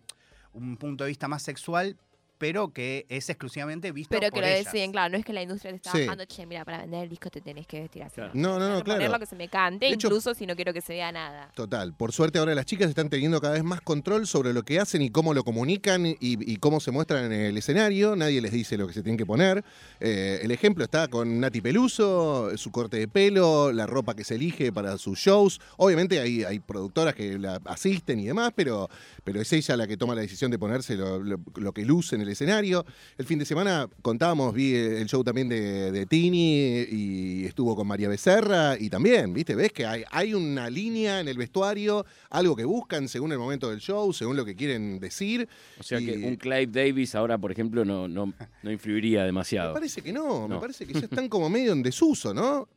un 0.53 0.77
punto 0.77 1.05
de 1.05 1.09
vista 1.09 1.29
más 1.29 1.43
sexual, 1.43 1.97
pero 2.43 2.73
que 2.73 3.07
es 3.09 3.31
exclusivamente 3.31 3.93
visto 3.93 4.11
Pero 4.11 4.23
que 4.27 4.31
por 4.33 4.41
lo 4.41 4.47
ellas. 4.49 4.65
deciden, 4.65 4.91
claro, 4.91 5.13
no 5.13 5.17
es 5.19 5.25
que 5.25 5.33
la 5.33 5.43
industria 5.43 5.71
te 5.71 5.77
está 5.77 5.93
Sí. 5.93 6.01
bajando, 6.01 6.25
che, 6.25 6.45
mira, 6.45 6.65
para 6.65 6.79
vender 6.79 7.05
el 7.05 7.09
disco 7.09 7.31
te 7.31 7.41
tenés 7.41 7.69
que 7.69 7.79
vestir 7.83 8.03
así. 8.03 8.17
Claro. 8.17 8.33
No, 8.35 8.59
no, 8.59 8.69
no, 8.69 8.79
que 8.79 8.83
Poner 8.83 8.97
claro. 8.99 9.13
lo 9.13 9.19
que 9.21 9.27
se 9.27 9.37
me 9.37 9.49
cante, 9.49 9.87
De 9.87 9.93
hecho- 9.93 10.09
incluso 10.09 10.35
si 10.35 10.45
no 10.45 10.57
quiero 10.57 10.73
que 10.73 10.81
se 10.81 10.95
vea 10.95 11.13
nada. 11.13 11.53
Total. 11.55 11.95
Por 11.95 12.11
suerte 12.11 12.41
ahora 12.41 12.53
las 12.57 12.67
chicas 12.67 12.89
están 12.89 13.09
teniendo 13.11 13.41
cada 13.41 13.55
vez 13.55 13.63
más 13.63 13.81
control 13.81 14.27
sobre 14.27 14.53
lo 14.53 14.65
que 14.65 14.81
hacen 14.81 15.03
y 15.03 15.11
cómo 15.11 15.35
lo 15.35 15.45
comunican 15.45 16.05
y, 16.05 16.17
y 16.21 16.57
cómo 16.57 16.81
se 16.81 16.91
muestran 16.91 17.27
en 17.27 17.41
el 17.41 17.57
escenario. 17.57 18.17
Nadie 18.17 18.41
les 18.41 18.51
dice 18.51 18.77
lo 18.77 18.89
que 18.89 18.93
se 18.95 19.03
tienen 19.05 19.19
que 19.19 19.25
poner. 19.27 19.63
Eh, 20.01 20.41
el 20.43 20.51
ejemplo 20.51 20.83
está 20.83 21.07
con 21.07 21.39
Nati 21.39 21.61
Peluso, 21.61 22.57
su 22.57 22.73
corte 22.73 22.97
de 22.99 23.07
pelo, 23.07 23.71
la 23.71 23.87
ropa 23.87 24.15
que 24.17 24.25
se 24.25 24.35
elige 24.35 24.73
para 24.73 24.99
sus 24.99 25.17
shows. 25.21 25.61
Obviamente 25.77 26.19
hay, 26.19 26.43
hay 26.43 26.59
productoras 26.59 27.15
que 27.15 27.39
la 27.39 27.61
asisten 27.67 28.19
y 28.19 28.25
demás, 28.27 28.51
pero, 28.57 28.91
pero 29.23 29.41
es 29.41 29.53
ella 29.53 29.77
la 29.77 29.87
que 29.87 29.97
toma 29.97 30.17
la 30.17 30.23
decisión 30.23 30.51
de 30.51 30.59
ponerse 30.59 30.97
lo, 30.97 31.21
lo- 31.21 31.39
lo 31.55 31.73
que 31.73 31.85
luce 31.85 32.17
en 32.17 32.23
el 32.23 32.32
escenario. 32.33 32.85
El 33.17 33.25
fin 33.27 33.39
de 33.39 33.45
semana 33.45 33.89
contábamos, 34.03 34.53
vi 34.55 34.75
el 34.75 35.07
show 35.07 35.23
también 35.25 35.49
de, 35.49 35.93
de 35.93 36.07
Tini 36.07 36.83
y 36.91 37.45
estuvo 37.47 37.75
con 37.77 37.87
María 37.87 38.09
Becerra 38.09 38.77
y 38.79 38.91
también, 38.91 39.33
¿viste? 39.33 39.55
¿Ves 39.55 39.73
que 39.73 39.87
hay, 39.87 40.05
hay 40.11 40.35
una 40.35 40.69
línea 40.69 41.21
en 41.21 41.29
el 41.29 41.37
vestuario, 41.39 42.05
algo 42.31 42.57
que 42.57 42.65
buscan 42.65 43.09
según 43.09 43.33
el 43.33 43.39
momento 43.39 43.71
del 43.71 43.81
show, 43.81 44.13
según 44.13 44.37
lo 44.37 44.45
que 44.45 44.55
quieren 44.57 44.99
decir? 45.01 45.49
O 45.79 45.83
sea 45.83 45.99
que 45.99 46.17
un 46.17 46.37
Clive 46.37 46.67
Davis 46.67 47.15
ahora, 47.15 47.39
por 47.39 47.53
ejemplo, 47.53 47.85
no, 47.85 48.09
no, 48.09 48.33
no 48.63 48.71
influiría 48.73 49.21
Me 49.21 49.27
demasiado. 49.27 49.75
parece 49.75 50.03
que 50.03 50.13
no, 50.13 50.49
me 50.49 50.59
parece 50.59 50.87
que 50.87 50.93
ya 50.95 51.01
están 51.01 51.29
como 51.29 51.49
medio 51.49 51.73
en 51.73 51.83
desuso, 51.83 52.33
¿no? 52.35 52.69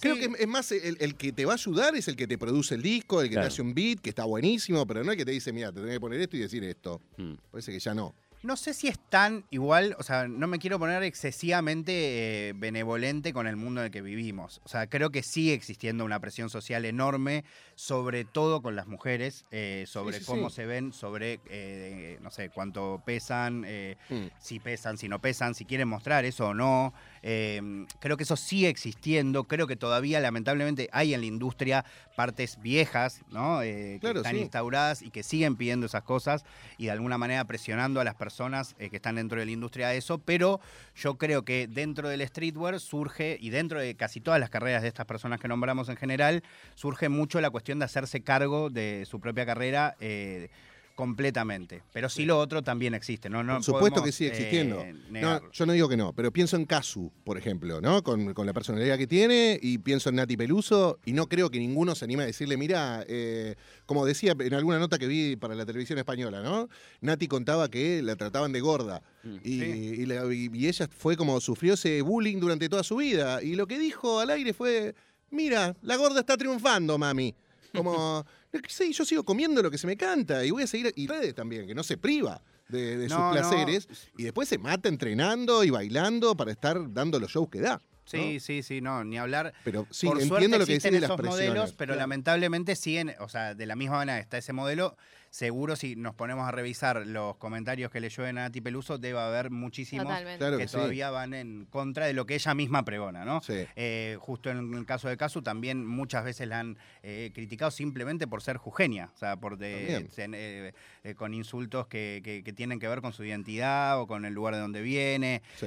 Creo 0.00 0.16
Sí. 0.16 0.20
que 0.22 0.42
es 0.42 0.48
más 0.48 0.72
el, 0.72 0.96
el 1.00 1.14
que 1.14 1.30
te 1.32 1.44
va 1.44 1.52
a 1.52 1.54
ayudar 1.54 1.94
es 1.94 2.08
el 2.08 2.16
que 2.16 2.26
te 2.26 2.36
produce 2.36 2.74
el 2.74 2.82
disco, 2.82 3.20
el 3.20 3.28
que 3.28 3.34
Claro. 3.34 3.46
te 3.46 3.52
hace 3.52 3.62
un 3.62 3.72
beat, 3.72 4.00
que 4.00 4.08
está 4.10 4.24
buenísimo, 4.24 4.84
pero 4.86 5.04
no 5.04 5.12
el 5.12 5.16
que 5.18 5.24
te 5.24 5.30
dice, 5.30 5.52
mira, 5.52 5.70
te 5.70 5.78
tenés 5.80 5.94
que 5.96 6.00
poner 6.00 6.20
esto 6.20 6.36
y 6.36 6.40
decir 6.40 6.64
esto. 6.64 7.00
Mm. 7.18 7.34
Parece 7.52 7.70
que 7.70 7.78
ya 7.78 7.94
no. 7.94 8.12
No 8.42 8.56
sé 8.56 8.74
si 8.74 8.88
es 8.88 8.98
tan 8.98 9.44
igual, 9.50 9.94
o 10.00 10.02
sea, 10.02 10.26
no 10.26 10.48
me 10.48 10.58
quiero 10.58 10.76
poner 10.80 11.04
excesivamente 11.04 12.48
eh, 12.48 12.52
benevolente 12.56 13.32
con 13.32 13.46
el 13.46 13.54
mundo 13.54 13.80
en 13.82 13.84
el 13.86 13.90
que 13.92 14.02
vivimos. 14.02 14.60
O 14.64 14.68
sea, 14.68 14.88
creo 14.88 15.10
que 15.10 15.22
sigue 15.22 15.54
existiendo 15.54 16.04
una 16.04 16.18
presión 16.18 16.50
social 16.50 16.84
enorme, 16.84 17.44
sobre 17.76 18.24
todo 18.24 18.60
con 18.60 18.74
las 18.74 18.88
mujeres, 18.88 19.44
eh, 19.52 19.84
sobre 19.86 20.18
sí, 20.18 20.24
cómo 20.24 20.50
sí. 20.50 20.56
se 20.56 20.66
ven, 20.66 20.92
sobre, 20.92 21.38
eh, 21.50 22.18
no 22.20 22.32
sé, 22.32 22.50
cuánto 22.50 23.00
pesan, 23.06 23.64
Mm. 24.10 24.26
si 24.40 24.58
pesan, 24.58 24.98
si 24.98 25.08
no 25.08 25.20
pesan, 25.20 25.54
si 25.54 25.64
quieren 25.64 25.86
mostrar 25.86 26.24
eso 26.24 26.48
o 26.48 26.54
no. 26.54 26.92
Eh, 27.22 27.86
creo 28.00 28.16
que 28.16 28.24
eso 28.24 28.36
sigue 28.36 28.68
existiendo. 28.68 29.44
Creo 29.44 29.68
que 29.68 29.76
todavía, 29.76 30.18
lamentablemente, 30.18 30.88
hay 30.92 31.14
en 31.14 31.20
la 31.20 31.26
industria 31.26 31.84
partes 32.16 32.60
viejas, 32.60 33.20
¿no? 33.30 33.60
Que 33.60 33.98
Claro, 34.00 34.18
están 34.20 34.36
instauradas 34.36 35.02
y 35.02 35.10
que 35.10 35.22
siguen 35.22 35.54
pidiendo 35.56 35.86
esas 35.86 36.02
cosas 36.02 36.44
y 36.76 36.86
de 36.86 36.90
alguna 36.90 37.18
manera 37.18 37.44
presionando 37.44 38.00
a 38.00 38.04
las 38.04 38.16
personas 38.16 38.31
eh, 38.78 38.90
que 38.90 38.96
están 38.96 39.16
dentro 39.16 39.38
de 39.38 39.46
la 39.46 39.52
industria 39.52 39.88
a 39.88 39.94
eso. 39.94 40.18
Pero 40.18 40.60
yo 40.94 41.16
creo 41.16 41.44
que 41.44 41.66
dentro 41.68 42.08
del 42.08 42.26
streetwear 42.26 42.80
surge, 42.80 43.36
y 43.40 43.50
dentro 43.50 43.80
de 43.80 43.94
casi 43.94 44.20
todas 44.20 44.40
las 44.40 44.50
carreras 44.50 44.82
de 44.82 44.88
estas 44.88 45.06
personas 45.06 45.40
que 45.40 45.48
nombramos 45.48 45.88
en 45.88 45.96
general, 45.96 46.42
surge 46.74 47.08
mucho 47.08 47.40
la 47.40 47.50
cuestión 47.50 47.78
de 47.78 47.84
hacerse 47.84 48.22
cargo 48.22 48.70
de 48.70 49.04
su 49.06 49.20
propia 49.20 49.46
carrera. 49.46 49.96
eh, 50.00 50.48
completamente. 50.94 51.82
Pero 51.92 52.08
sí 52.08 52.24
lo 52.24 52.38
otro 52.38 52.62
también 52.62 52.94
existe, 52.94 53.28
¿no? 53.28 53.42
no 53.42 53.54
Por 53.54 53.64
supuesto 53.64 54.00
podemos, 54.00 54.06
que 54.06 54.12
sigue 54.12 54.30
existiendo. 54.30 54.80
eh, 54.80 54.94
No, 55.10 55.50
yo 55.50 55.66
no 55.66 55.72
digo 55.72 55.88
que 55.88 55.96
no, 55.96 56.12
pero 56.12 56.32
pienso 56.32 56.56
en 56.56 56.64
Casu, 56.64 57.12
por 57.24 57.38
ejemplo, 57.38 57.80
¿no? 57.80 58.02
Con, 58.02 58.34
con 58.34 58.46
la 58.46 58.52
personalidad 58.52 58.98
que 58.98 59.06
tiene, 59.06 59.58
y 59.62 59.78
pienso 59.78 60.10
en 60.10 60.16
Nati 60.16 60.36
Peluso, 60.36 60.98
y 61.04 61.12
no 61.12 61.28
creo 61.28 61.50
que 61.50 61.58
ninguno 61.58 61.94
se 61.94 62.04
anime 62.04 62.22
a 62.24 62.26
decirle, 62.26 62.56
mira, 62.56 63.04
eh, 63.08 63.56
como 63.86 64.04
decía 64.06 64.34
en 64.38 64.54
alguna 64.54 64.78
nota 64.78 64.98
que 64.98 65.06
vi 65.06 65.36
para 65.36 65.54
la 65.54 65.64
televisión 65.66 65.98
española, 65.98 66.42
¿no? 66.42 66.68
Nati 67.00 67.28
contaba 67.28 67.68
que 67.68 68.02
la 68.02 68.16
trataban 68.16 68.52
de 68.52 68.60
gorda. 68.60 69.02
Mm. 69.24 69.36
Y, 69.44 69.60
Sí. 69.60 69.64
y 69.98 70.06
la- 70.06 70.32
y- 70.34 70.50
y 70.52 70.68
ella 70.68 70.88
fue 70.96 71.16
como 71.16 71.40
sufrió 71.40 71.74
ese 71.74 72.02
bullying 72.02 72.38
durante 72.38 72.68
toda 72.68 72.82
su 72.82 72.96
vida. 72.96 73.42
Y 73.42 73.54
lo 73.54 73.66
que 73.66 73.78
dijo 73.78 74.20
al 74.20 74.30
aire 74.30 74.52
fue: 74.52 74.94
Mira, 75.30 75.74
la 75.82 75.96
gorda 75.96 76.20
está 76.20 76.36
triunfando, 76.36 76.98
mami. 76.98 77.34
Como, 77.74 78.24
sí, 78.68 78.92
yo 78.92 79.04
sigo 79.04 79.24
comiendo 79.24 79.62
lo 79.62 79.70
que 79.70 79.78
se 79.78 79.86
me 79.86 79.96
canta 79.96 80.44
y 80.44 80.50
voy 80.50 80.62
a 80.64 80.66
seguir. 80.66 80.92
Y 80.96 81.06
redes 81.06 81.34
también, 81.34 81.66
que 81.66 81.74
no 81.74 81.82
se 81.82 81.96
priva 81.96 82.42
de, 82.68 82.96
de 82.96 83.08
No, 83.08 83.16
sus 83.16 83.24
no. 83.24 83.32
placeres. 83.32 83.88
Y 84.16 84.24
después 84.24 84.48
se 84.48 84.58
mata 84.58 84.88
entrenando 84.88 85.64
y 85.64 85.70
bailando 85.70 86.36
para 86.36 86.52
estar 86.52 86.92
dando 86.92 87.18
los 87.18 87.30
shows 87.30 87.48
que 87.48 87.60
da. 87.60 87.80
¿No? 88.16 88.22
Sí, 88.22 88.40
sí, 88.40 88.62
sí, 88.62 88.80
no, 88.80 89.04
ni 89.04 89.18
hablar. 89.18 89.52
Pero 89.64 89.86
sí, 89.90 90.06
Por 90.06 90.16
entiendo 90.20 90.36
suerte 90.38 90.48
lo 90.48 90.52
que 90.66 90.72
decís 90.72 90.74
existen 90.76 90.94
de 90.94 91.00
las 91.00 91.08
esos 91.10 91.16
presiones. 91.20 91.48
modelos, 91.48 91.72
pero 91.72 91.88
Claro. 91.94 92.00
lamentablemente 92.00 92.76
siguen, 92.76 93.14
o 93.20 93.28
sea, 93.28 93.54
de 93.54 93.66
la 93.66 93.76
misma 93.76 93.96
manera 93.96 94.18
está 94.18 94.38
ese 94.38 94.52
modelo, 94.52 94.96
seguro 95.30 95.76
si 95.76 95.96
nos 95.96 96.14
ponemos 96.14 96.46
a 96.46 96.50
revisar 96.50 97.06
los 97.06 97.36
comentarios 97.36 97.90
que 97.90 98.00
le 98.00 98.10
llueven 98.10 98.36
a 98.36 98.42
Nati 98.42 98.60
Peluso, 98.60 98.98
debe 98.98 99.18
haber 99.18 99.50
muchísimos. 99.50 100.04
Claro 100.36 100.58
que, 100.58 100.64
que 100.64 100.68
sí. 100.68 100.74
todavía 100.76 101.08
van 101.10 101.32
en 101.32 101.64
contra 101.70 102.04
de 102.04 102.12
lo 102.12 102.26
que 102.26 102.34
ella 102.34 102.52
misma 102.54 102.84
pregona, 102.84 103.24
¿no? 103.24 103.40
Sí. 103.40 103.64
Eh, 103.76 104.18
justo 104.20 104.50
en 104.50 104.74
el 104.74 104.84
caso 104.84 105.08
de 105.08 105.16
Casu 105.16 105.40
también 105.40 105.86
muchas 105.86 106.24
veces 106.24 106.48
la 106.48 106.60
han 106.60 106.76
eh, 107.02 107.30
criticado 107.34 107.70
simplemente 107.70 108.26
por 108.26 108.42
ser 108.42 108.58
jujeña, 108.58 109.10
o 109.14 109.18
sea, 109.18 109.36
por 109.36 109.56
de- 109.56 110.06
eh, 110.18 110.72
eh, 111.04 111.14
con 111.14 111.32
insultos 111.32 111.86
que, 111.86 112.20
que- 112.22 112.42
que 112.44 112.52
tienen 112.52 112.78
que 112.78 112.88
ver 112.88 113.00
con 113.00 113.14
su 113.14 113.24
identidad 113.24 113.98
o 114.00 114.06
con 114.06 114.26
el 114.26 114.34
lugar 114.34 114.54
de 114.54 114.60
donde 114.60 114.82
viene. 114.82 115.40
Sí. 115.56 115.66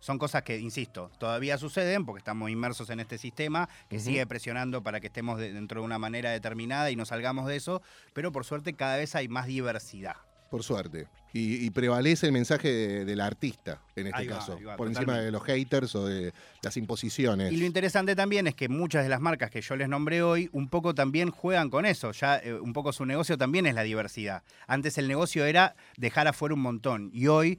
Son 0.00 0.18
cosas 0.18 0.42
que, 0.42 0.58
insisto, 0.58 1.10
todavía 1.18 1.58
suceden 1.58 2.04
porque 2.06 2.18
estamos 2.18 2.50
inmersos 2.50 2.88
en 2.90 3.00
este 3.00 3.18
sistema 3.18 3.68
que 3.88 3.98
sigue 3.98 4.26
presionando 4.26 4.82
para 4.82 5.00
que 5.00 5.08
estemos 5.08 5.38
de- 5.38 5.52
dentro 5.52 5.80
de 5.80 5.84
una 5.86 5.98
manera 5.98 6.30
determinada 6.30 6.90
y 6.90 6.96
no 6.96 7.04
salgamos 7.04 7.46
de 7.48 7.56
eso, 7.56 7.82
pero 8.12 8.30
por 8.32 8.44
suerte 8.44 8.74
cada 8.74 8.96
vez 8.96 9.14
hay 9.14 9.28
más 9.28 9.46
diversidad. 9.46 10.16
Por 10.50 10.62
suerte. 10.62 11.08
Y, 11.34 11.62
y 11.66 11.68
prevalece 11.70 12.24
el 12.24 12.32
mensaje 12.32 12.72
de- 12.72 13.04
del 13.04 13.20
artista, 13.20 13.82
en 13.96 14.06
este 14.06 14.28
va, 14.28 14.38
caso. 14.38 14.58
va, 14.66 14.76
por 14.78 14.86
encima 14.88 15.18
de 15.18 15.30
los 15.30 15.42
haters 15.42 15.94
o 15.94 16.06
de 16.06 16.32
las 16.62 16.76
imposiciones. 16.78 17.52
Y 17.52 17.58
lo 17.58 17.66
interesante 17.66 18.16
también 18.16 18.46
es 18.46 18.54
que 18.54 18.68
muchas 18.70 19.02
de 19.02 19.10
las 19.10 19.20
marcas 19.20 19.50
que 19.50 19.60
yo 19.60 19.76
les 19.76 19.90
nombré 19.90 20.22
hoy 20.22 20.48
un 20.52 20.68
poco 20.68 20.94
también 20.94 21.30
juegan 21.30 21.68
con 21.68 21.84
eso. 21.84 22.12
Ya 22.12 22.38
eh, 22.38 22.54
un 22.54 22.72
poco 22.72 22.94
su 22.94 23.04
negocio 23.04 23.36
también 23.36 23.66
es 23.66 23.74
la 23.74 23.82
diversidad. 23.82 24.42
Antes 24.66 24.96
el 24.96 25.06
negocio 25.06 25.44
era 25.44 25.74
dejar 25.98 26.28
afuera 26.28 26.54
un 26.54 26.62
montón 26.62 27.10
y 27.12 27.26
hoy, 27.26 27.58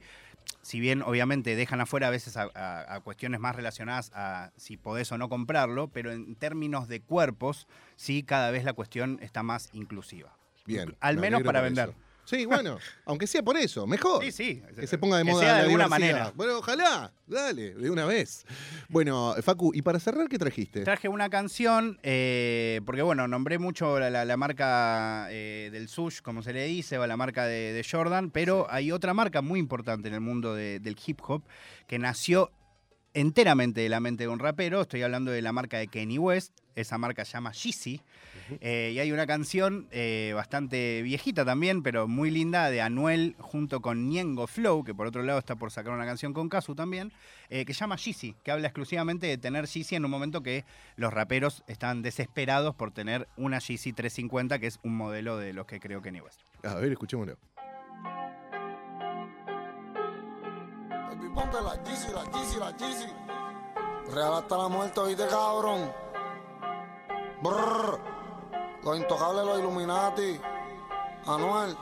si 0.62 0.80
bien 0.80 1.02
obviamente 1.02 1.56
dejan 1.56 1.80
afuera 1.80 2.08
a 2.08 2.10
veces 2.10 2.36
a, 2.36 2.48
a- 2.54 2.94
a 2.94 3.00
cuestiones 3.00 3.40
más 3.40 3.56
relacionadas 3.56 4.10
a 4.14 4.52
si 4.56 4.76
podés 4.76 5.10
o 5.12 5.18
no 5.18 5.28
comprarlo, 5.28 5.88
pero 5.88 6.12
en 6.12 6.34
términos 6.36 6.88
de 6.88 7.00
cuerpos, 7.00 7.66
sí 7.96 8.22
cada 8.22 8.50
vez 8.50 8.64
la 8.64 8.72
cuestión 8.72 9.18
está 9.22 9.42
más 9.42 9.68
inclusiva. 9.72 10.36
Bien. 10.66 10.96
Al 11.00 11.16
me 11.16 11.22
menos 11.22 11.42
para 11.42 11.60
vender. 11.60 11.90
eso. 11.90 11.98
Sí, 12.30 12.46
bueno, 12.46 12.78
aunque 13.06 13.26
sea 13.26 13.42
por 13.42 13.56
eso, 13.56 13.86
mejor. 13.86 14.22
Sí, 14.24 14.30
sí. 14.32 14.62
Que 14.78 14.86
se 14.86 14.96
ponga 14.98 15.18
de 15.18 15.24
Que 15.24 15.30
moda 15.32 15.42
sea 15.42 15.52
de 15.54 15.58
la 15.58 15.64
alguna 15.64 15.84
diversidad. 15.86 16.12
manera. 16.18 16.32
Bueno, 16.36 16.58
ojalá, 16.58 17.12
dale, 17.26 17.74
de 17.74 17.90
una 17.90 18.04
vez. 18.06 18.44
Bueno, 18.88 19.34
Facu, 19.42 19.72
y 19.74 19.82
para 19.82 19.98
cerrar, 19.98 20.28
¿qué 20.28 20.38
trajiste? 20.38 20.82
Traje 20.84 21.08
una 21.08 21.28
canción, 21.28 21.98
eh, 22.02 22.80
porque 22.86 23.02
bueno, 23.02 23.26
nombré 23.28 23.58
mucho 23.58 23.98
la, 23.98 24.10
la- 24.10 24.24
la 24.24 24.36
marca 24.36 25.26
eh, 25.30 25.70
del 25.72 25.88
sush, 25.88 26.20
como 26.20 26.42
se 26.42 26.52
le 26.52 26.64
dice, 26.66 26.98
o 26.98 27.06
la 27.06 27.16
marca 27.16 27.46
de, 27.46 27.72
de 27.72 27.84
Jordan, 27.88 28.30
pero 28.30 28.66
hay 28.70 28.92
otra 28.92 29.12
marca 29.14 29.42
muy 29.42 29.58
importante 29.58 30.08
en 30.08 30.14
el 30.14 30.20
mundo 30.20 30.54
de- 30.54 30.78
del 30.80 30.96
hip 31.04 31.20
hop 31.26 31.42
que 31.86 31.98
nació 31.98 32.52
enteramente 33.14 33.80
de 33.80 33.88
la 33.88 34.00
mente 34.00 34.24
de 34.24 34.28
un 34.28 34.38
rapero. 34.38 34.82
Estoy 34.82 35.02
hablando 35.02 35.30
de 35.30 35.42
la 35.42 35.52
marca 35.52 35.78
de 35.78 35.88
Kanye 35.88 36.18
West. 36.18 36.58
Esa 36.74 36.98
marca 36.98 37.24
se 37.24 37.32
llama 37.32 37.52
Yeezy. 37.52 38.00
Eh, 38.60 38.92
y 38.94 38.98
hay 38.98 39.12
una 39.12 39.26
canción 39.26 39.86
eh, 39.90 40.32
bastante 40.34 41.02
viejita 41.02 41.44
también, 41.44 41.82
pero 41.82 42.08
muy 42.08 42.30
linda, 42.30 42.70
de 42.70 42.80
Anuel 42.80 43.36
junto 43.38 43.80
con 43.80 44.08
Niengo 44.08 44.46
Flow, 44.46 44.82
que 44.82 44.94
por 44.94 45.06
otro 45.06 45.22
lado 45.22 45.38
está 45.38 45.56
por 45.56 45.70
sacar 45.70 45.92
una 45.92 46.04
canción 46.04 46.32
con 46.32 46.48
Kazu 46.48 46.74
también, 46.74 47.12
eh, 47.48 47.64
que 47.64 47.74
se 47.74 47.80
llama 47.80 47.96
Yeezy, 47.96 48.34
que 48.42 48.50
habla 48.50 48.68
exclusivamente 48.68 49.26
de 49.26 49.38
tener 49.38 49.66
Yeezy 49.66 49.94
en 49.94 50.04
un 50.04 50.10
momento 50.10 50.42
que 50.42 50.64
los 50.96 51.12
raperos 51.12 51.62
están 51.68 52.02
desesperados 52.02 52.74
por 52.74 52.90
tener 52.90 53.28
una 53.36 53.58
Yeezy 53.58 53.92
350, 53.92 54.58
que 54.58 54.66
es 54.66 54.80
un 54.82 54.96
modelo 54.96 55.36
de 55.36 55.52
los 55.52 55.66
que 55.66 55.78
creo 55.78 56.02
Kanye 56.02 56.22
West. 56.22 56.40
A 56.64 56.74
ver, 56.74 56.92
escuchémoslo. 56.92 57.36
La 61.40 61.74
Yeezy, 61.82 62.12
la 62.12 62.24
Yeezy, 62.24 62.58
la 62.58 62.70
Yeezy. 62.76 63.12
Real 64.12 64.34
hasta 64.34 64.56
la 64.58 64.68
muerte, 64.68 65.00
oíste, 65.00 65.26
cabrón. 65.26 65.90
Brrr. 67.42 67.98
Los 68.82 68.96
intocables, 68.96 69.44
los 69.46 69.58
Illuminati. 69.58 70.40
Anuel. 71.26 71.76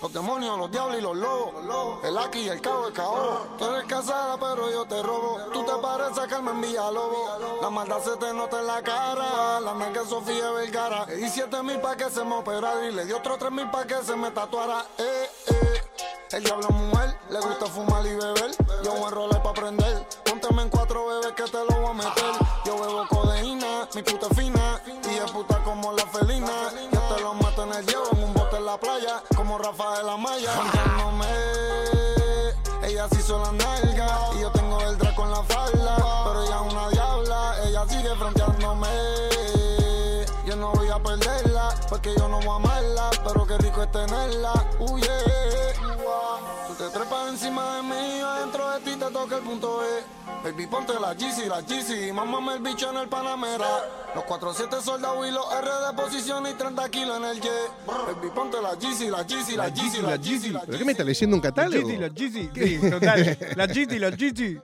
Los 0.00 0.12
demonios, 0.12 0.56
los 0.58 0.70
diablos 0.70 0.98
y 0.98 1.00
los 1.00 1.16
lobos. 1.16 2.04
El 2.04 2.16
aquí 2.16 2.40
y 2.40 2.48
el 2.48 2.60
cabo, 2.60 2.86
el 2.86 2.92
cao. 2.92 3.46
Tú 3.58 3.64
eres 3.66 3.84
casada, 3.86 4.36
pero 4.38 4.70
yo 4.70 4.84
te 4.86 5.02
robo. 5.02 5.38
Tú 5.52 5.64
te 5.64 5.72
pareces 5.82 6.18
a 6.18 6.26
Carmen 6.28 6.60
Villalobos. 6.60 7.60
La 7.60 7.70
maldad 7.70 8.00
se 8.00 8.16
te 8.16 8.32
nota 8.32 8.60
en 8.60 8.66
la 8.66 8.82
cara. 8.82 9.60
La 9.60 9.74
nalga 9.74 10.04
Sofía 10.04 10.50
Vergara. 10.52 11.06
Di 11.06 11.28
siete 11.28 11.62
mil 11.62 11.80
pa' 11.80 11.96
que 11.96 12.08
se 12.08 12.24
me 12.24 12.36
operara. 12.36 12.86
Y 12.86 12.92
le 12.92 13.04
di 13.04 13.12
otro 13.12 13.36
tres 13.36 13.50
mil 13.50 13.68
pa' 13.70 13.84
que 13.84 13.96
se 14.02 14.14
me 14.16 14.30
tatuara. 14.30 14.84
Eh. 14.98 15.30
El 16.32 16.42
diablo 16.42 16.66
es 16.68 16.74
mujer, 16.74 17.18
le 17.30 17.40
gusta 17.40 17.66
fumar 17.66 18.04
y 18.04 18.14
beber. 18.16 18.50
Yo 18.82 18.92
voy 18.94 19.04
a 19.04 19.08
enrolar 19.08 19.42
pa' 19.44 19.54
prender. 19.54 20.08
Pónteme 20.24 20.62
en 20.62 20.70
cuatro 20.70 21.06
bebés 21.06 21.32
que 21.36 21.44
te 21.44 21.58
lo 21.58 21.80
voy 21.80 21.90
a 21.90 21.92
meter. 21.92 22.32
Yo 22.64 22.80
bebo 22.80 23.06
codeína, 23.08 23.88
mi 23.94 24.02
puta 24.02 24.28
fina. 24.34 24.82
Y 24.86 25.14
es 25.14 25.30
puta 25.30 25.62
como 25.62 25.92
la 25.92 26.04
felina. 26.06 26.72
Yo 26.92 27.00
te 27.14 27.20
lo 27.22 27.34
mato 27.34 27.62
en 27.62 27.74
el 27.74 27.86
hielo, 27.86 28.10
en 28.12 28.24
un 28.24 28.34
bote 28.34 28.56
en 28.56 28.66
la 28.66 28.76
playa. 28.76 29.22
Como 29.36 29.56
Rafael 29.56 30.08
Amaya. 30.08 30.52
Cantándome. 30.52 31.26
Ella 32.82 33.08
se 33.08 33.20
hizo 33.20 33.38
la 33.38 33.52
nalga 33.52 34.18
y 34.36 34.40
yo 34.40 34.50
tengo 34.50 34.80
el 34.80 34.98
draco 34.98 35.24
en 35.24 35.30
la 35.30 35.42
falda. 35.44 35.96
Pero 36.24 36.42
ella 36.42 36.56
es 36.56 36.72
una 36.72 36.88
diabla, 36.88 37.54
ella 37.66 37.84
sigue 37.88 38.14
fronteándome. 38.16 39.65
No 40.66 40.72
voy 40.72 40.88
a 40.88 40.98
perderla, 40.98 41.68
porque 41.88 42.12
yo 42.18 42.26
no 42.26 42.40
voy 42.40 42.48
a 42.48 42.56
amarla. 42.56 43.10
Pero 43.24 43.46
qué 43.46 43.56
rico 43.58 43.84
es 43.84 43.92
tenerla, 43.92 44.52
uh, 44.80 44.98
yeah. 44.98 45.08
Tú 46.66 46.74
te 46.74 46.90
trepas 46.90 47.28
encima 47.30 47.76
de 47.76 47.82
mí, 47.84 48.20
adentro 48.20 48.70
de 48.72 48.80
ti 48.80 48.90
te 48.98 49.12
toca 49.12 49.36
el 49.36 49.42
punto 49.42 49.80
E. 49.84 50.02
Baby, 50.42 50.66
ponte 50.66 50.92
la 50.98 51.14
GC, 51.14 51.46
la 51.46 51.60
GC, 51.62 52.12
mámame 52.12 52.54
el 52.54 52.62
bicho 52.62 52.90
en 52.90 52.96
el 52.96 53.08
Panamera. 53.08 53.68
Los 54.16 54.24
4-7 54.24 54.80
soldados 54.80 55.28
y 55.28 55.30
los 55.30 55.44
R 55.52 55.68
de 55.86 56.02
posición 56.02 56.44
y 56.48 56.54
30 56.54 56.88
kilos 56.88 57.16
en 57.16 57.24
el 57.26 57.40
jet. 57.40 57.70
Baby, 57.86 58.28
ponte 58.34 58.60
la 58.60 58.74
GC, 58.74 59.08
la 59.08 59.22
GC, 59.22 59.56
la 59.56 59.68
GC, 59.68 60.02
la 60.02 60.16
GC, 60.16 60.52
la 60.52 60.60
¿Pero 60.62 60.78
qué 60.78 60.84
me 60.84 60.92
está 60.92 61.04
leyendo 61.04 61.36
un 61.36 61.42
catálogo? 61.42 61.88
Gizzy, 61.88 61.96
los 61.96 62.12
Gizzy, 62.12 62.50
sí, 62.52 62.90
total. 62.90 63.38
La 63.54 63.68
Gizzy, 63.68 63.98
los 64.00 64.16
Gizzy. 64.16 64.58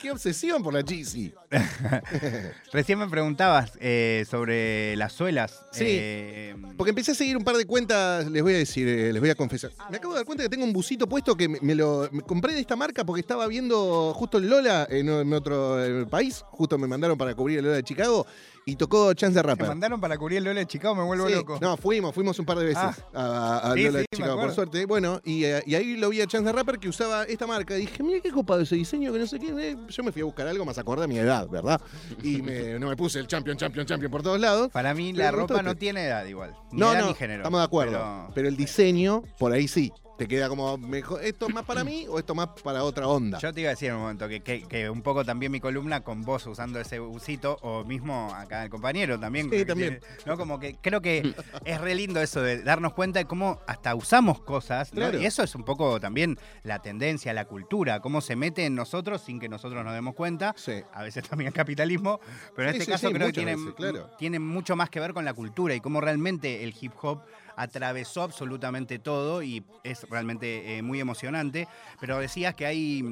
Qué 0.00 0.10
obsesión 0.10 0.62
por 0.62 0.74
la 0.74 0.82
Jeezy. 0.82 1.32
Recién 2.72 2.98
me 2.98 3.08
preguntabas 3.08 3.72
eh, 3.80 4.24
sobre 4.28 4.96
las 4.96 5.12
suelas. 5.12 5.64
Sí. 5.72 5.84
Eh, 5.86 6.56
Porque 6.76 6.90
empecé 6.90 7.12
a 7.12 7.14
seguir 7.14 7.36
un 7.36 7.44
par 7.44 7.56
de 7.56 7.66
cuentas, 7.66 8.30
les 8.30 8.42
voy 8.42 8.54
a 8.54 8.58
decir, 8.58 8.86
eh, 8.88 9.12
les 9.12 9.20
voy 9.20 9.30
a 9.30 9.34
confesar. 9.34 9.72
Me 9.90 9.96
acabo 9.96 10.14
de 10.14 10.20
dar 10.20 10.26
cuenta 10.26 10.42
que 10.44 10.48
tengo 10.48 10.64
un 10.64 10.72
busito 10.72 11.08
puesto 11.08 11.36
que 11.36 11.48
me, 11.48 11.58
me 11.60 11.74
lo 11.74 12.08
me 12.12 12.22
compré 12.22 12.54
de 12.54 12.60
esta 12.60 12.76
marca 12.76 13.04
porque 13.04 13.20
estaba 13.20 13.46
viendo 13.46 14.12
justo 14.14 14.38
el 14.38 14.48
Lola 14.48 14.86
en, 14.90 15.08
en 15.08 15.32
otro 15.32 15.78
país. 16.10 16.44
Justo 16.50 16.78
me 16.78 16.86
mandaron 16.86 17.18
para 17.18 17.34
cubrir 17.34 17.58
el 17.58 17.64
Lola 17.64 17.76
de 17.76 17.84
Chicago 17.84 18.26
y 18.70 18.76
tocó 18.76 19.12
Chance 19.14 19.34
the 19.40 19.42
me 19.46 19.48
Rapper. 19.52 19.68
mandaron 19.68 20.00
para 20.00 20.16
cubrir 20.18 20.38
el 20.38 20.44
Lola 20.44 20.60
de 20.60 20.66
Chicago, 20.66 20.94
me 20.94 21.02
vuelvo 21.04 21.26
Sí, 21.28 21.34
loco. 21.34 21.58
No, 21.60 21.76
fuimos, 21.76 22.14
fuimos 22.14 22.38
un 22.38 22.44
par 22.46 22.58
de 22.58 22.66
veces 22.66 22.82
Ah. 23.14 23.60
a, 23.62 23.70
a 23.70 23.74
Sí, 23.74 23.84
Lola 23.84 23.90
sí, 23.90 23.96
de 23.98 24.06
me 24.10 24.16
Chicago, 24.16 24.40
por 24.40 24.52
suerte. 24.52 24.84
Bueno, 24.86 25.20
y, 25.24 25.44
eh, 25.44 25.62
y 25.66 25.74
ahí 25.74 25.96
lo 25.96 26.08
vi 26.10 26.20
a 26.20 26.26
Chance 26.26 26.46
the 26.50 26.52
Rapper 26.52 26.78
que 26.78 26.88
usaba 26.88 27.24
esta 27.24 27.46
marca. 27.46 27.76
Y 27.76 27.80
dije, 27.82 28.02
mira 28.02 28.20
qué 28.20 28.30
copado 28.30 28.60
ese 28.60 28.74
diseño, 28.76 29.12
que 29.12 29.18
no 29.18 29.26
sé 29.26 29.38
qué. 29.38 29.48
eh. 29.70 29.76
Yo 29.88 30.02
me 30.02 30.12
fui 30.12 30.22
a 30.22 30.24
buscar 30.24 30.46
algo 30.46 30.64
más 30.64 30.76
acorde 30.78 31.04
a 31.04 31.06
mi 31.08 31.18
edad, 31.18 31.48
¿verdad? 31.48 31.80
Y 32.22 32.42
me- 32.42 32.78
no 32.78 32.88
me 32.88 32.96
puse 32.96 33.18
el 33.18 33.26
champion, 33.26 33.56
champion, 33.56 33.86
champion 33.86 34.10
por 34.10 34.22
todos 34.22 34.38
lados. 34.38 34.68
Para 34.72 34.92
mí 34.94 35.12
la 35.12 35.26
me 35.26 35.30
ropa 35.38 35.62
no 35.62 35.70
este. 35.70 35.80
tiene 35.80 36.04
edad 36.06 36.24
igual. 36.26 36.54
Ni 36.72 36.80
No, 36.80 36.92
edad 36.92 37.00
no, 37.00 37.08
ni 37.08 37.14
género. 37.14 37.40
estamos 37.40 37.60
de 37.60 37.64
acuerdo. 37.64 37.92
Pero- 37.92 38.30
Pero, 38.34 38.48
el 38.48 38.56
diseño, 38.56 39.22
por 39.38 39.52
ahí 39.52 39.66
sí. 39.68 39.92
Te 40.18 40.26
queda 40.26 40.48
como, 40.48 40.76
mejor, 40.78 41.22
¿esto 41.24 41.46
es 41.46 41.54
más 41.54 41.64
para 41.64 41.84
mí 41.84 42.04
o 42.08 42.18
esto 42.18 42.34
más 42.34 42.48
para 42.64 42.82
otra 42.82 43.06
onda? 43.06 43.38
Yo 43.38 43.52
te 43.54 43.60
iba 43.60 43.68
a 43.68 43.74
decir 43.74 43.90
en 43.90 43.94
un 43.94 44.00
momento 44.02 44.26
que, 44.28 44.40
que- 44.40 44.62
que 44.66 44.90
un 44.90 45.00
poco 45.00 45.24
también 45.24 45.52
mi 45.52 45.60
columna 45.60 46.00
con 46.02 46.22
vos 46.22 46.44
usando 46.48 46.80
ese 46.80 46.98
busito, 46.98 47.56
o 47.62 47.84
mismo 47.84 48.34
acá 48.34 48.64
el 48.64 48.68
compañero 48.68 49.20
también. 49.20 49.48
Sí, 49.48 49.64
también. 49.64 50.00
¿no? 50.26 50.36
Como 50.36 50.58
que 50.58 50.74
creo 50.80 51.00
que 51.00 51.34
es 51.64 51.80
re 51.80 51.94
lindo 51.94 52.20
eso 52.20 52.42
de 52.42 52.64
darnos 52.64 52.94
cuenta 52.94 53.20
de 53.20 53.26
cómo 53.26 53.60
hasta 53.68 53.94
usamos 53.94 54.40
cosas. 54.40 54.92
¿no? 54.92 55.02
Claro. 55.02 55.20
Y 55.20 55.24
eso 55.24 55.44
es 55.44 55.54
un 55.54 55.62
poco 55.64 56.00
también 56.00 56.36
la 56.64 56.80
tendencia, 56.82 57.32
la 57.32 57.44
cultura, 57.44 58.00
cómo 58.00 58.20
se 58.20 58.34
mete 58.34 58.66
en 58.66 58.74
nosotros 58.74 59.22
sin 59.22 59.38
que 59.38 59.48
nosotros 59.48 59.84
nos 59.84 59.94
demos 59.94 60.16
cuenta. 60.16 60.52
Sí. 60.58 60.82
A 60.94 61.04
veces 61.04 61.28
también 61.28 61.46
el 61.46 61.54
capitalismo, 61.54 62.18
pero 62.56 62.70
en 62.70 62.74
Sí, 62.74 62.80
este 62.80 62.84
sí, 62.86 62.90
caso 62.90 63.12
creo 63.14 63.28
que 63.28 63.34
tiene, 63.34 63.54
veces, 63.54 63.72
claro. 63.76 64.10
tiene 64.18 64.40
mucho 64.40 64.74
más 64.74 64.90
que 64.90 64.98
ver 64.98 65.14
con 65.14 65.24
la 65.24 65.32
cultura 65.32 65.76
y 65.76 65.80
cómo 65.80 66.00
realmente 66.00 66.64
el 66.64 66.74
hip 66.80 66.92
hop 67.02 67.20
atravesó 67.58 68.22
absolutamente 68.22 68.98
todo 68.98 69.42
y 69.42 69.62
es 69.84 70.08
realmente 70.08 70.78
eh, 70.78 70.82
muy 70.82 71.00
emocionante. 71.00 71.68
Pero 72.00 72.18
decías 72.18 72.54
que 72.54 72.66
hay 72.66 73.02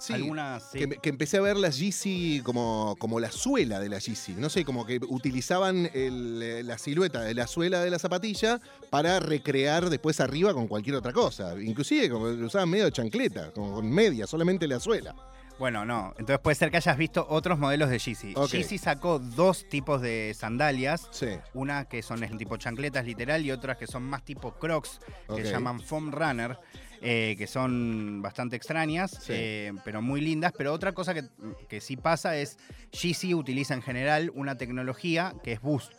Sí, 0.00 0.12
algunas... 0.12 0.70
sí. 0.70 0.78
Que, 0.80 0.88
que 0.98 1.08
empecé 1.08 1.38
a 1.38 1.40
ver 1.40 1.56
la 1.56 1.70
Yeezy 1.70 2.42
como, 2.44 2.96
como 2.98 3.20
la 3.20 3.30
suela 3.30 3.80
de 3.80 3.88
la 3.88 3.98
Yeezy. 3.98 4.32
No 4.32 4.50
sé, 4.50 4.64
como 4.64 4.84
que 4.84 5.00
utilizaban 5.08 5.88
el, 5.94 6.42
eh, 6.42 6.62
la 6.62 6.76
silueta 6.76 7.22
de 7.22 7.34
la 7.34 7.46
suela 7.46 7.80
de 7.82 7.90
la 7.90 7.98
zapatilla 7.98 8.60
para 8.90 9.20
recrear 9.20 9.88
después 9.88 10.20
arriba 10.20 10.52
con 10.52 10.66
cualquier 10.66 10.96
otra 10.96 11.12
cosa. 11.12 11.54
Inclusive 11.60 12.10
como 12.10 12.26
usaban 12.26 12.68
medio 12.68 12.84
de 12.86 12.92
chancleta, 12.92 13.50
como 13.52 13.74
con 13.74 13.90
media, 13.90 14.26
solamente 14.26 14.66
la 14.66 14.80
suela. 14.80 15.14
Bueno, 15.58 15.84
no. 15.84 16.08
Entonces 16.18 16.40
puede 16.40 16.56
ser 16.56 16.70
que 16.70 16.78
hayas 16.78 16.96
visto 16.96 17.24
otros 17.28 17.58
modelos 17.58 17.88
de 17.88 17.98
Yeezy. 17.98 18.32
Ok. 18.36 18.50
Yeezy 18.50 18.76
sacó 18.78 19.20
dos 19.20 19.68
tipos 19.68 20.00
de 20.02 20.34
sandalias. 20.36 21.06
Sí. 21.12 21.28
Una 21.54 21.84
que 21.84 22.02
son 22.02 22.24
el 22.24 22.36
tipo 22.36 22.56
chancletas 22.56 23.04
literal 23.04 23.44
y 23.46 23.52
otras 23.52 23.76
que 23.76 23.86
son 23.86 24.02
más 24.02 24.24
tipo 24.24 24.54
crocs, 24.54 24.98
que 25.26 25.32
Ok. 25.32 25.40
se 25.42 25.50
llaman 25.52 25.80
foam 25.80 26.10
runner, 26.10 26.58
eh, 27.00 27.36
que 27.38 27.46
son 27.46 28.20
bastante 28.20 28.56
extrañas, 28.56 29.12
Sí. 29.12 29.32
eh, 29.32 29.72
pero 29.84 30.02
muy 30.02 30.20
lindas. 30.20 30.52
Pero 30.58 30.72
otra 30.72 30.90
cosa 30.92 31.14
que, 31.14 31.22
que 31.68 31.80
sí 31.80 31.96
pasa 31.96 32.36
es, 32.36 32.58
Yeezy 32.90 33.32
utiliza 33.34 33.74
en 33.74 33.82
general 33.82 34.32
una 34.34 34.56
tecnología 34.56 35.34
que 35.44 35.52
es 35.52 35.60
Boost, 35.60 35.92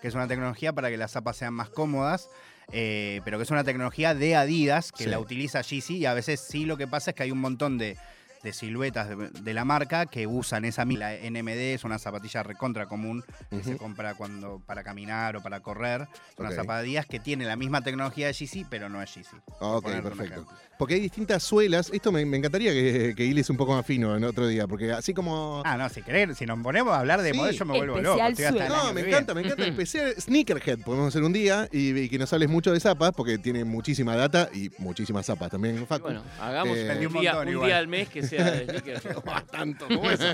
que 0.00 0.06
es 0.08 0.14
una 0.14 0.28
tecnología 0.28 0.72
para 0.72 0.88
que 0.88 0.96
las 0.96 1.10
zapas 1.12 1.36
sean 1.36 1.54
más 1.54 1.68
cómodas. 1.70 2.28
eh, 2.72 3.20
pero 3.24 3.36
que 3.36 3.42
es 3.42 3.50
una 3.50 3.64
tecnología 3.64 4.14
de 4.14 4.36
Adidas 4.36 4.92
que 4.92 5.02
Sí. 5.02 5.10
la 5.10 5.18
utiliza 5.18 5.60
Yeezy 5.60 5.96
y 5.96 6.06
a 6.06 6.14
veces 6.14 6.38
sí 6.38 6.64
lo 6.64 6.76
que 6.76 6.86
pasa 6.86 7.10
es 7.10 7.16
que 7.16 7.24
hay 7.24 7.32
un 7.32 7.40
montón 7.40 7.78
de, 7.78 7.98
de 8.42 8.52
siluetas 8.52 9.08
de, 9.08 9.28
de 9.30 9.54
la 9.54 9.64
marca 9.64 10.06
que 10.06 10.26
usan 10.26 10.64
esa 10.64 10.84
mi- 10.84 10.96
la 10.96 11.12
NMD 11.14 11.74
es 11.74 11.84
una 11.84 11.98
zapatilla 11.98 12.42
recontra 12.42 12.86
común 12.86 13.22
que 13.50 13.62
se 13.62 13.76
compra 13.76 14.14
cuando 14.14 14.60
para 14.66 14.82
caminar 14.82 15.36
o 15.36 15.42
para 15.42 15.60
correr 15.60 16.06
son 16.36 16.46
unas 16.46 16.52
Ok. 16.54 16.60
zapatillas 16.60 17.06
que 17.06 17.20
tiene 17.20 17.44
la 17.44 17.56
misma 17.56 17.82
tecnología 17.82 18.28
de 18.28 18.32
Yeezy 18.32 18.64
pero 18.70 18.88
no 18.88 19.02
es 19.02 19.14
Yeezy 19.14 19.36
por 19.58 19.76
Ok, 19.76 19.84
perfecto. 20.02 20.46
Porque 20.78 20.94
hay 20.94 21.00
distintas 21.00 21.42
suelas. 21.42 21.90
Esto 21.92 22.10
me, 22.10 22.24
me 22.24 22.38
encantaría 22.38 22.72
que, 22.72 23.12
que 23.14 23.24
hiles 23.26 23.50
un 23.50 23.58
poco 23.58 23.74
más 23.74 23.84
fino 23.84 24.16
en 24.16 24.24
otro 24.24 24.46
día, 24.46 24.66
porque 24.66 24.90
así 24.92 25.12
como... 25.12 25.60
ah 25.66 25.76
no 25.76 25.88
si 25.90 26.00
querés 26.02 26.38
si 26.38 26.46
nos 26.46 26.58
ponemos 26.60 26.94
a 26.94 27.00
hablar 27.00 27.20
de 27.20 27.32
Sí. 27.32 27.36
modelos 27.36 27.58
yo 27.58 27.64
me 27.66 27.76
vuelvo 27.76 27.96
Especial 27.98 28.18
loco 28.30 28.40
estoy 28.40 28.60
hasta 28.62 28.68
No, 28.68 28.94
me 28.94 29.00
encanta, 29.02 29.34
me 29.34 29.42
encanta. 29.42 29.66
Especial 29.66 30.14
Sneakerhead 30.18 30.78
podemos 30.78 31.08
hacer 31.08 31.22
un 31.22 31.32
día 31.34 31.68
y, 31.70 31.94
y 31.98 32.08
que 32.08 32.18
nos 32.18 32.32
hables 32.32 32.48
mucho 32.48 32.72
de 32.72 32.80
zapas, 32.80 33.12
porque 33.14 33.36
tiene 33.36 33.64
muchísima 33.64 34.16
data 34.16 34.48
y 34.54 34.70
muchísimas 34.78 35.26
zapas 35.26 35.50
también, 35.50 35.86
Facu. 35.86 36.04
Bueno, 36.04 36.22
hagamos 36.40 36.78
Eh, 36.78 37.06
un 37.06 37.20
día, 37.20 37.38
un 37.38 37.60
día 37.66 37.76
al 37.78 37.86
mes 37.88 38.08
que 38.08 38.22
de 38.36 38.64
sneakers. 38.64 39.02
tanto 39.50 39.86
como 39.88 40.10
eso. 40.10 40.24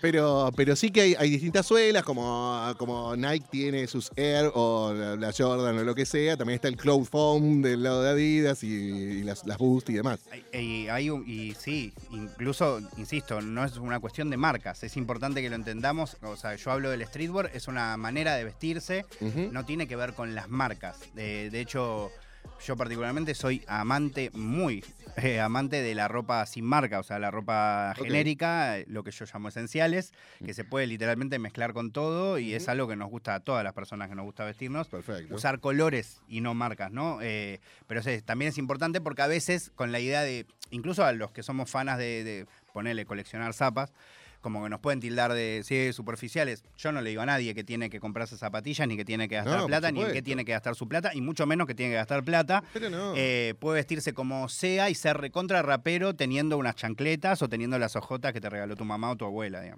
Pero, 0.00 0.50
pero 0.56 0.76
sí 0.76 0.90
que 0.90 1.00
hay, 1.02 1.14
hay 1.18 1.30
distintas 1.30 1.66
suelas, 1.66 2.02
como, 2.04 2.72
como 2.78 3.14
Nike 3.16 3.46
tiene 3.50 3.86
sus 3.86 4.10
Air 4.16 4.50
o 4.54 4.92
la, 4.94 5.16
la 5.16 5.32
Jordan 5.36 5.78
o 5.78 5.84
lo 5.84 5.94
que 5.94 6.06
sea. 6.06 6.36
También 6.36 6.56
está 6.56 6.68
el 6.68 6.76
Cloud 6.76 7.04
Foam 7.04 7.62
del 7.62 7.82
lado 7.82 8.02
de 8.02 8.10
Adidas 8.10 8.62
y, 8.62 8.68
y 8.68 9.22
las, 9.22 9.46
las 9.46 9.58
Boost 9.58 9.90
y 9.90 9.94
demás. 9.94 10.20
Y, 10.52 10.88
hay 10.88 11.10
un- 11.10 11.24
y 11.28 11.54
sí, 11.54 11.92
incluso, 12.10 12.80
insisto, 12.96 13.40
no 13.40 13.64
es 13.64 13.76
una 13.76 14.00
cuestión 14.00 14.30
de 14.30 14.36
marcas, 14.36 14.82
es 14.82 14.96
importante 14.96 15.42
que 15.42 15.48
lo 15.50 15.56
entendamos. 15.56 16.16
O 16.22 16.36
sea, 16.36 16.54
yo 16.56 16.70
hablo 16.72 16.90
del 16.90 17.04
streetwear, 17.06 17.50
es 17.54 17.68
una 17.68 17.96
manera 17.96 18.34
de 18.34 18.44
vestirse, 18.44 19.04
no 19.52 19.64
tiene 19.64 19.86
que 19.86 19.96
ver 19.96 20.14
con 20.14 20.34
las 20.34 20.48
marcas. 20.48 20.98
De, 21.14 21.50
de 21.50 21.60
hecho, 21.60 22.10
yo 22.64 22.76
particularmente 22.76 23.34
soy 23.34 23.62
amante, 23.66 24.30
muy 24.32 24.84
eh, 25.16 25.40
amante 25.40 25.82
de 25.82 25.94
la 25.94 26.08
ropa 26.08 26.44
sin 26.46 26.64
marca, 26.64 26.98
o 26.98 27.02
sea, 27.02 27.18
la 27.18 27.30
ropa 27.30 27.94
genérica, 27.96 28.76
lo 28.86 29.04
que 29.04 29.10
yo 29.10 29.24
llamo 29.32 29.48
esenciales, 29.48 30.12
que 30.44 30.54
se 30.54 30.64
puede 30.64 30.86
literalmente 30.86 31.38
mezclar 31.38 31.72
con 31.72 31.92
todo 31.92 32.38
y 32.38 32.54
es 32.54 32.68
algo 32.68 32.88
que 32.88 32.96
nos 32.96 33.10
gusta 33.10 33.34
a 33.34 33.40
todas 33.40 33.64
las 33.64 33.72
personas 33.72 34.08
que 34.08 34.14
nos 34.14 34.24
gusta 34.24 34.44
vestirnos 34.44 34.88
Perfecto. 34.88 35.34
usar 35.34 35.60
colores 35.60 36.20
y 36.28 36.40
no 36.40 36.54
marcas, 36.54 36.90
¿no? 36.90 37.18
Eh, 37.22 37.60
pero 37.86 38.02
sí, 38.02 38.20
también 38.22 38.50
es 38.50 38.58
importante 38.58 39.00
porque 39.00 39.22
a 39.22 39.26
veces 39.26 39.70
con 39.74 39.92
la 39.92 40.00
idea 40.00 40.22
de, 40.22 40.46
incluso 40.70 41.04
a 41.04 41.12
los 41.12 41.32
que 41.32 41.42
somos 41.42 41.70
fanas 41.70 41.98
de, 41.98 42.24
de 42.24 42.46
ponerle 42.72 43.06
coleccionar 43.06 43.54
zapas, 43.54 43.92
como 44.46 44.62
que 44.62 44.70
nos 44.70 44.78
pueden 44.78 45.00
tildar 45.00 45.32
de 45.32 45.62
sí, 45.64 45.92
superficiales. 45.92 46.62
Yo 46.76 46.92
no 46.92 47.00
le 47.00 47.10
digo 47.10 47.20
a 47.20 47.26
nadie 47.26 47.52
que 47.52 47.64
tiene 47.64 47.90
que 47.90 47.98
comprarse 47.98 48.36
zapatillas, 48.36 48.86
ni 48.86 48.96
que 48.96 49.04
tiene 49.04 49.28
que 49.28 49.34
gastar 49.34 49.58
No, 49.58 49.66
plata, 49.66 49.90
ni 49.90 49.98
en 49.98 50.04
qué 50.04 50.10
supuesto. 50.10 50.24
tiene 50.24 50.44
que 50.44 50.52
gastar 50.52 50.76
su 50.76 50.86
plata, 50.86 51.10
y 51.14 51.20
mucho 51.20 51.46
menos 51.46 51.66
que 51.66 51.74
tiene 51.74 51.90
que 51.90 51.96
gastar 51.96 52.22
plata. 52.22 52.62
Pero 52.72 52.88
no. 52.88 53.12
Eh, 53.16 53.54
puede 53.58 53.78
vestirse 53.80 54.12
como 54.14 54.48
sea 54.48 54.88
y 54.88 54.94
ser 54.94 55.16
recontra 55.16 55.62
rapero 55.62 56.14
teniendo 56.14 56.58
unas 56.58 56.76
chancletas 56.76 57.42
o 57.42 57.48
teniendo 57.48 57.76
las 57.80 57.96
ojotas 57.96 58.32
que 58.32 58.40
te 58.40 58.48
regaló 58.48 58.76
tu 58.76 58.84
mamá 58.84 59.10
o 59.10 59.16
tu 59.16 59.24
abuela, 59.24 59.60
digamos. 59.62 59.74